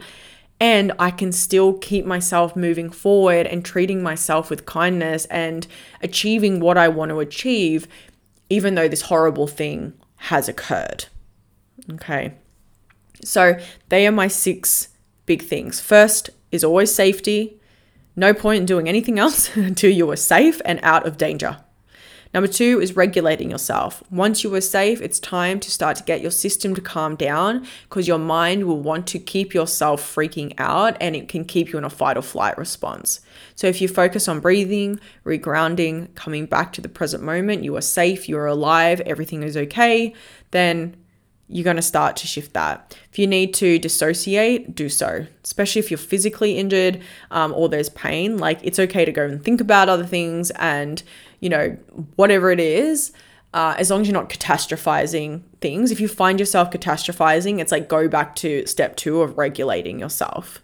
And 0.59 0.91
I 0.99 1.09
can 1.09 1.31
still 1.31 1.73
keep 1.73 2.05
myself 2.05 2.55
moving 2.55 2.91
forward 2.91 3.47
and 3.47 3.65
treating 3.65 4.03
myself 4.03 4.51
with 4.51 4.67
kindness 4.67 5.25
and 5.25 5.65
achieving 6.03 6.59
what 6.59 6.77
I 6.77 6.87
want 6.87 7.09
to 7.09 7.19
achieve, 7.19 7.87
even 8.51 8.75
though 8.75 8.87
this 8.87 9.01
horrible 9.01 9.47
thing 9.47 9.93
has 10.17 10.47
occurred. 10.47 11.05
Okay. 11.93 12.35
So 13.25 13.59
they 13.89 14.07
are 14.07 14.11
my 14.11 14.27
six 14.27 14.89
big 15.25 15.43
things. 15.43 15.79
First 15.79 16.29
is 16.51 16.63
always 16.63 16.93
safety. 16.93 17.59
No 18.15 18.33
point 18.33 18.61
in 18.61 18.65
doing 18.65 18.87
anything 18.87 19.19
else 19.19 19.55
until 19.55 19.91
you 19.91 20.09
are 20.11 20.15
safe 20.15 20.61
and 20.65 20.79
out 20.83 21.05
of 21.05 21.17
danger. 21.17 21.57
Number 22.35 22.49
two 22.49 22.81
is 22.81 22.97
regulating 22.97 23.49
yourself. 23.49 24.03
Once 24.11 24.43
you 24.43 24.53
are 24.55 24.59
safe, 24.59 25.01
it's 25.01 25.21
time 25.21 25.57
to 25.61 25.71
start 25.71 25.95
to 25.95 26.03
get 26.03 26.19
your 26.19 26.31
system 26.31 26.75
to 26.75 26.81
calm 26.81 27.15
down 27.15 27.65
because 27.87 28.09
your 28.09 28.17
mind 28.17 28.65
will 28.65 28.81
want 28.81 29.07
to 29.07 29.19
keep 29.19 29.53
yourself 29.53 30.01
freaking 30.01 30.53
out 30.57 30.97
and 30.99 31.15
it 31.15 31.29
can 31.29 31.45
keep 31.45 31.71
you 31.71 31.77
in 31.77 31.85
a 31.85 31.89
fight 31.89 32.17
or 32.17 32.21
flight 32.21 32.57
response. 32.57 33.21
So, 33.55 33.67
if 33.67 33.79
you 33.79 33.87
focus 33.87 34.27
on 34.27 34.41
breathing, 34.41 34.99
regrounding, 35.23 36.13
coming 36.15 36.45
back 36.45 36.73
to 36.73 36.81
the 36.81 36.89
present 36.89 37.23
moment, 37.23 37.63
you 37.63 37.73
are 37.77 37.81
safe, 37.81 38.27
you 38.27 38.37
are 38.37 38.47
alive, 38.47 38.99
everything 39.05 39.41
is 39.41 39.55
okay, 39.55 40.13
then 40.51 40.97
you're 41.47 41.63
going 41.63 41.75
to 41.75 41.81
start 41.81 42.15
to 42.17 42.27
shift 42.27 42.53
that. 42.53 42.97
If 43.11 43.19
you 43.19 43.27
need 43.27 43.53
to 43.55 43.77
dissociate, 43.77 44.73
do 44.73 44.89
so, 44.89 45.27
especially 45.43 45.79
if 45.79 45.91
you're 45.91 45.97
physically 45.97 46.57
injured 46.57 47.01
um, 47.31 47.53
or 47.53 47.69
there's 47.69 47.89
pain. 47.89 48.37
Like 48.37 48.59
it's 48.63 48.79
okay 48.79 49.05
to 49.05 49.11
go 49.11 49.25
and 49.25 49.43
think 49.43 49.61
about 49.61 49.87
other 49.87 50.05
things 50.05 50.49
and, 50.51 51.03
you 51.39 51.49
know, 51.49 51.77
whatever 52.15 52.49
it 52.49 52.59
is, 52.59 53.11
uh, 53.53 53.75
as 53.77 53.91
long 53.91 54.01
as 54.01 54.07
you're 54.07 54.13
not 54.13 54.29
catastrophizing 54.29 55.41
things. 55.61 55.91
If 55.91 55.99
you 55.99 56.07
find 56.07 56.39
yourself 56.39 56.71
catastrophizing, 56.71 57.59
it's 57.59 57.71
like 57.71 57.87
go 57.87 58.07
back 58.07 58.35
to 58.37 58.65
step 58.65 58.95
two 58.95 59.21
of 59.21 59.37
regulating 59.37 59.99
yourself. 59.99 60.63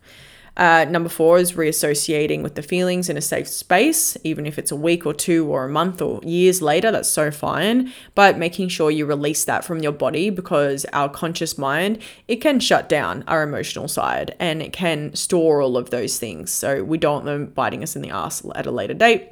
Uh, 0.58 0.86
number 0.90 1.10
four 1.10 1.38
is 1.38 1.54
reassociating 1.54 2.44
with 2.44 2.56
the 2.56 2.62
feelings 2.62 3.10
in 3.10 3.16
a 3.16 3.22
safe 3.22 3.48
space, 3.48 4.18
even 4.24 4.46
if 4.46 4.60
it's 4.60 4.72
a 4.72 4.76
week 4.76 5.06
or 5.06 5.14
two 5.14 5.48
or 5.48 5.64
a 5.64 5.70
month 5.70 6.02
or 6.02 6.20
years 6.24 6.62
later, 6.62 6.92
that's 6.92 7.10
so 7.10 7.32
fine. 7.32 7.92
But 8.16 8.38
making 8.38 8.68
sure 8.68 8.92
you 8.92 9.06
release 9.06 9.46
that 9.46 9.64
from 9.64 9.80
your 9.80 9.94
body 9.94 10.30
because 10.30 10.86
our 10.92 11.10
conscious 11.10 11.58
mind, 11.58 12.00
it 12.28 12.38
can 12.38 12.60
shut 12.60 12.90
down 12.90 13.24
our 13.28 13.44
emotional 13.44 13.88
side 13.88 14.36
and 14.40 14.62
it 14.62 14.74
can 14.74 15.16
store 15.16 15.62
all 15.62 15.78
of 15.78 15.90
those 15.90 16.20
things. 16.20 16.52
So 16.52 16.84
we 16.84 16.98
don't 16.98 17.12
want 17.14 17.26
them 17.26 17.46
biting 17.48 17.82
us 17.82 17.96
in 17.96 18.02
the 18.02 18.12
ass 18.12 18.44
at 18.56 18.66
a 18.66 18.72
later 18.72 18.94
date. 18.94 19.32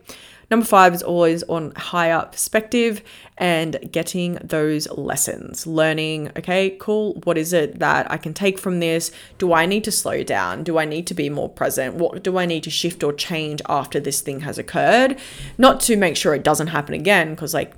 Number 0.51 0.65
five 0.65 0.95
is 0.95 1.03
always 1.03 1.43
on 1.43 1.73
higher 1.75 2.21
perspective 2.23 3.03
and 3.37 3.77
getting 3.91 4.35
those 4.43 4.89
lessons, 4.89 5.67
learning, 5.67 6.31
okay, 6.37 6.71
cool, 6.79 7.13
what 7.23 7.37
is 7.37 7.53
it 7.53 7.77
that 7.79 8.09
I 8.09 8.17
can 8.17 8.33
take 8.33 8.57
from 8.57 8.79
this? 8.79 9.11
Do 9.37 9.53
I 9.53 9.67
need 9.67 9.83
to 9.83 9.91
slow 9.91 10.23
down? 10.23 10.63
Do 10.63 10.79
I 10.79 10.85
need 10.85 11.05
to 11.07 11.13
be 11.13 11.29
more 11.29 11.49
present? 11.49 11.95
What 11.95 12.23
do 12.23 12.37
I 12.37 12.47
need 12.47 12.63
to 12.63 12.71
shift 12.71 13.03
or 13.03 13.13
change 13.13 13.61
after 13.69 13.99
this 13.99 14.21
thing 14.21 14.39
has 14.39 14.57
occurred? 14.57 15.19
Not 15.57 15.79
to 15.81 15.95
make 15.95 16.17
sure 16.17 16.33
it 16.33 16.43
doesn't 16.43 16.67
happen 16.67 16.95
again, 16.95 17.29
because 17.31 17.53
like 17.53 17.73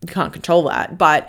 you 0.00 0.08
can't 0.08 0.32
control 0.32 0.62
that, 0.68 0.96
but 0.96 1.28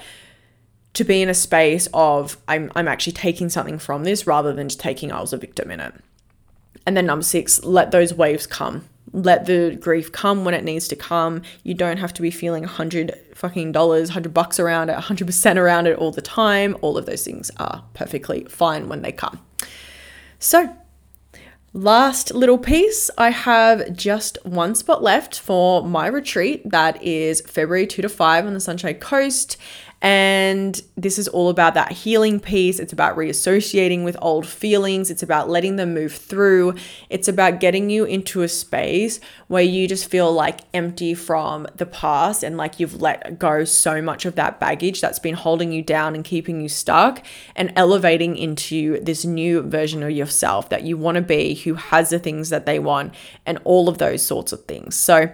to 0.93 1.03
be 1.03 1.21
in 1.21 1.27
a 1.27 1.33
space 1.33 1.89
of 1.93 2.37
I'm, 2.47 2.71
I'm 2.73 2.87
actually 2.87 3.13
taking 3.13 3.49
something 3.49 3.79
from 3.79 4.05
this 4.05 4.25
rather 4.25 4.53
than 4.53 4.69
just 4.69 4.79
taking 4.79 5.11
I 5.11 5.19
was 5.19 5.33
a 5.33 5.37
victim 5.37 5.71
in 5.71 5.81
it. 5.81 5.93
And 6.85 6.95
then 6.95 7.05
number 7.05 7.23
six, 7.23 7.63
let 7.65 7.91
those 7.91 8.13
waves 8.13 8.47
come 8.47 8.87
let 9.15 9.45
the 9.45 9.77
grief 9.79 10.11
come 10.11 10.43
when 10.43 10.53
it 10.53 10.63
needs 10.63 10.87
to 10.89 10.95
come. 10.95 11.41
You 11.63 11.73
don't 11.73 11.97
have 11.97 12.13
to 12.13 12.21
be 12.21 12.31
feeling 12.31 12.65
a 12.65 12.67
hundred 12.67 13.13
fucking 13.33 13.71
dollars, 13.71 14.09
hundred 14.09 14.33
bucks 14.33 14.59
around 14.59 14.89
it, 14.89 14.95
hundred 14.95 15.25
percent 15.25 15.57
around 15.57 15.87
it 15.87 15.97
all 15.97 16.11
the 16.11 16.21
time. 16.21 16.77
All 16.81 16.97
of 16.97 17.05
those 17.05 17.23
things 17.23 17.49
are 17.57 17.83
perfectly 17.93 18.45
fine 18.49 18.89
when 18.89 19.01
they 19.01 19.11
come. 19.11 19.39
So, 20.37 20.75
last 21.73 22.33
little 22.33 22.57
piece, 22.57 23.09
I 23.17 23.29
have 23.29 23.95
just 23.95 24.37
one 24.43 24.75
spot 24.75 25.01
left 25.01 25.39
for 25.39 25.83
my 25.83 26.07
retreat. 26.07 26.69
That 26.69 27.01
is 27.01 27.41
February 27.41 27.87
2 27.87 28.01
to 28.01 28.09
5 28.09 28.45
on 28.45 28.53
the 28.53 28.59
Sunshine 28.59 28.95
Coast. 28.95 29.57
And 30.01 30.79
this 30.95 31.17
is 31.17 31.27
all 31.27 31.49
about 31.49 31.73
that 31.73 31.91
healing 31.91 32.39
piece. 32.39 32.79
It's 32.79 32.93
about 32.93 33.17
reassociating 33.17 34.03
with 34.03 34.17
old 34.21 34.45
feelings. 34.45 35.09
It's 35.09 35.23
about 35.23 35.49
letting 35.49 35.77
them 35.77 35.93
move 35.93 36.13
through. 36.13 36.75
It's 37.09 37.27
about 37.27 37.59
getting 37.59 37.89
you 37.89 38.05
into 38.05 38.41
a 38.43 38.47
space 38.47 39.19
where 39.47 39.63
you 39.63 39.87
just 39.87 40.09
feel 40.09 40.31
like 40.31 40.61
empty 40.73 41.13
from 41.13 41.65
the 41.75 41.85
past 41.85 42.43
and 42.43 42.57
like 42.57 42.79
you've 42.79 43.01
let 43.01 43.39
go 43.39 43.63
so 43.63 44.01
much 44.01 44.25
of 44.25 44.35
that 44.35 44.59
baggage 44.59 45.01
that's 45.01 45.19
been 45.19 45.35
holding 45.35 45.71
you 45.71 45.81
down 45.81 46.13
and 46.13 46.23
keeping 46.23 46.61
you 46.61 46.69
stuck 46.69 47.25
and 47.55 47.71
elevating 47.75 48.37
into 48.37 48.99
this 49.01 49.25
new 49.25 49.61
version 49.61 50.03
of 50.03 50.11
yourself 50.11 50.69
that 50.69 50.83
you 50.83 50.97
want 50.97 51.15
to 51.15 51.21
be, 51.21 51.55
who 51.55 51.75
has 51.75 52.09
the 52.09 52.19
things 52.19 52.49
that 52.49 52.65
they 52.65 52.79
want, 52.79 53.13
and 53.45 53.59
all 53.63 53.89
of 53.89 53.97
those 53.97 54.21
sorts 54.21 54.51
of 54.51 54.65
things. 54.65 54.95
So, 54.95 55.31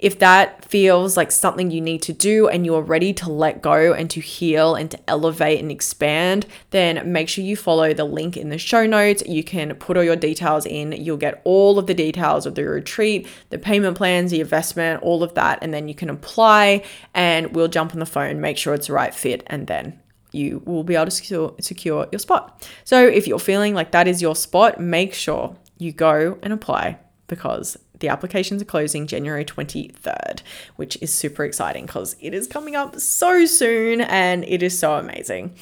if 0.00 0.18
that 0.18 0.64
feels 0.64 1.16
like 1.16 1.30
something 1.30 1.70
you 1.70 1.80
need 1.80 2.00
to 2.02 2.12
do 2.12 2.48
and 2.48 2.64
you're 2.64 2.80
ready 2.80 3.12
to 3.12 3.30
let 3.30 3.60
go 3.60 3.92
and 3.92 4.08
to 4.10 4.20
heal 4.20 4.74
and 4.74 4.90
to 4.90 4.98
elevate 5.08 5.60
and 5.60 5.70
expand, 5.70 6.46
then 6.70 7.12
make 7.12 7.28
sure 7.28 7.44
you 7.44 7.56
follow 7.56 7.92
the 7.92 8.04
link 8.04 8.36
in 8.36 8.48
the 8.48 8.56
show 8.56 8.86
notes. 8.86 9.22
You 9.26 9.44
can 9.44 9.74
put 9.74 9.98
all 9.98 10.02
your 10.02 10.16
details 10.16 10.64
in. 10.64 10.92
You'll 10.92 11.18
get 11.18 11.42
all 11.44 11.78
of 11.78 11.86
the 11.86 11.94
details 11.94 12.46
of 12.46 12.54
the 12.54 12.64
retreat, 12.64 13.28
the 13.50 13.58
payment 13.58 13.96
plans, 13.96 14.30
the 14.30 14.40
investment, 14.40 15.02
all 15.02 15.22
of 15.22 15.34
that. 15.34 15.58
And 15.60 15.74
then 15.74 15.86
you 15.86 15.94
can 15.94 16.08
apply 16.08 16.82
and 17.12 17.54
we'll 17.54 17.68
jump 17.68 17.92
on 17.92 18.00
the 18.00 18.06
phone, 18.06 18.40
make 18.40 18.56
sure 18.56 18.72
it's 18.72 18.86
the 18.86 18.94
right 18.94 19.14
fit, 19.14 19.42
and 19.48 19.66
then 19.66 20.00
you 20.32 20.62
will 20.64 20.84
be 20.84 20.94
able 20.94 21.06
to 21.06 21.10
secure, 21.10 21.54
secure 21.60 22.06
your 22.10 22.20
spot. 22.20 22.66
So 22.84 23.06
if 23.06 23.26
you're 23.26 23.38
feeling 23.38 23.74
like 23.74 23.90
that 23.90 24.08
is 24.08 24.22
your 24.22 24.36
spot, 24.36 24.80
make 24.80 25.12
sure 25.12 25.56
you 25.76 25.92
go 25.92 26.38
and 26.42 26.52
apply 26.52 26.98
because 27.26 27.76
the 28.00 28.08
applications 28.08 28.60
are 28.60 28.66
closing 28.66 29.06
January 29.06 29.44
23rd, 29.44 30.42
which 30.76 30.98
is 31.00 31.12
super 31.12 31.44
exciting 31.44 31.86
because 31.86 32.16
it 32.20 32.34
is 32.34 32.46
coming 32.46 32.74
up 32.74 32.98
so 32.98 33.46
soon 33.46 34.00
and 34.00 34.44
it 34.44 34.62
is 34.62 34.78
so 34.78 34.94
amazing. 34.94 35.54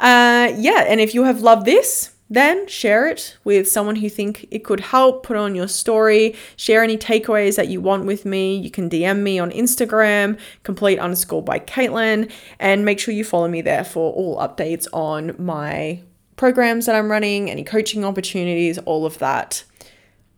Uh, 0.00 0.52
yeah, 0.56 0.84
and 0.88 1.00
if 1.00 1.14
you 1.14 1.22
have 1.24 1.40
loved 1.40 1.66
this, 1.66 2.10
then 2.30 2.66
share 2.66 3.06
it 3.06 3.36
with 3.44 3.68
someone 3.68 3.96
who 3.96 4.08
think 4.08 4.46
it 4.50 4.64
could 4.64 4.80
help 4.80 5.22
put 5.22 5.36
on 5.36 5.54
your 5.54 5.68
story 5.68 6.34
share 6.56 6.82
any 6.82 6.96
takeaways 6.96 7.56
that 7.56 7.68
you 7.68 7.80
want 7.80 8.06
with 8.06 8.24
me 8.24 8.56
you 8.56 8.70
can 8.70 8.88
dm 8.88 9.20
me 9.20 9.38
on 9.38 9.50
instagram 9.50 10.38
complete 10.62 10.98
underscore 10.98 11.42
by 11.42 11.58
caitlin 11.58 12.30
and 12.58 12.84
make 12.84 12.98
sure 12.98 13.12
you 13.12 13.24
follow 13.24 13.46
me 13.46 13.60
there 13.60 13.84
for 13.84 14.12
all 14.14 14.38
updates 14.38 14.86
on 14.92 15.34
my 15.38 16.00
programs 16.36 16.86
that 16.86 16.96
i'm 16.96 17.10
running 17.10 17.50
any 17.50 17.62
coaching 17.62 18.04
opportunities 18.04 18.78
all 18.78 19.04
of 19.04 19.18
that 19.18 19.62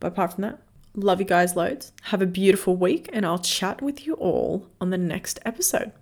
but 0.01 0.09
apart 0.09 0.33
from 0.35 0.43
that 0.43 0.59
Love 0.99 1.21
you 1.21 1.27
guys 1.27 1.55
loads. 1.55 1.93
Have 2.05 2.23
a 2.23 2.27
beautiful 2.27 2.75
week, 2.75 3.11
and 3.13 3.27
I'll 3.27 3.39
chat 3.39 3.83
with 3.83 4.07
you 4.07 4.15
all 4.15 4.67
on 4.81 4.89
the 4.89 4.97
next 4.97 5.39
episode. 5.45 5.93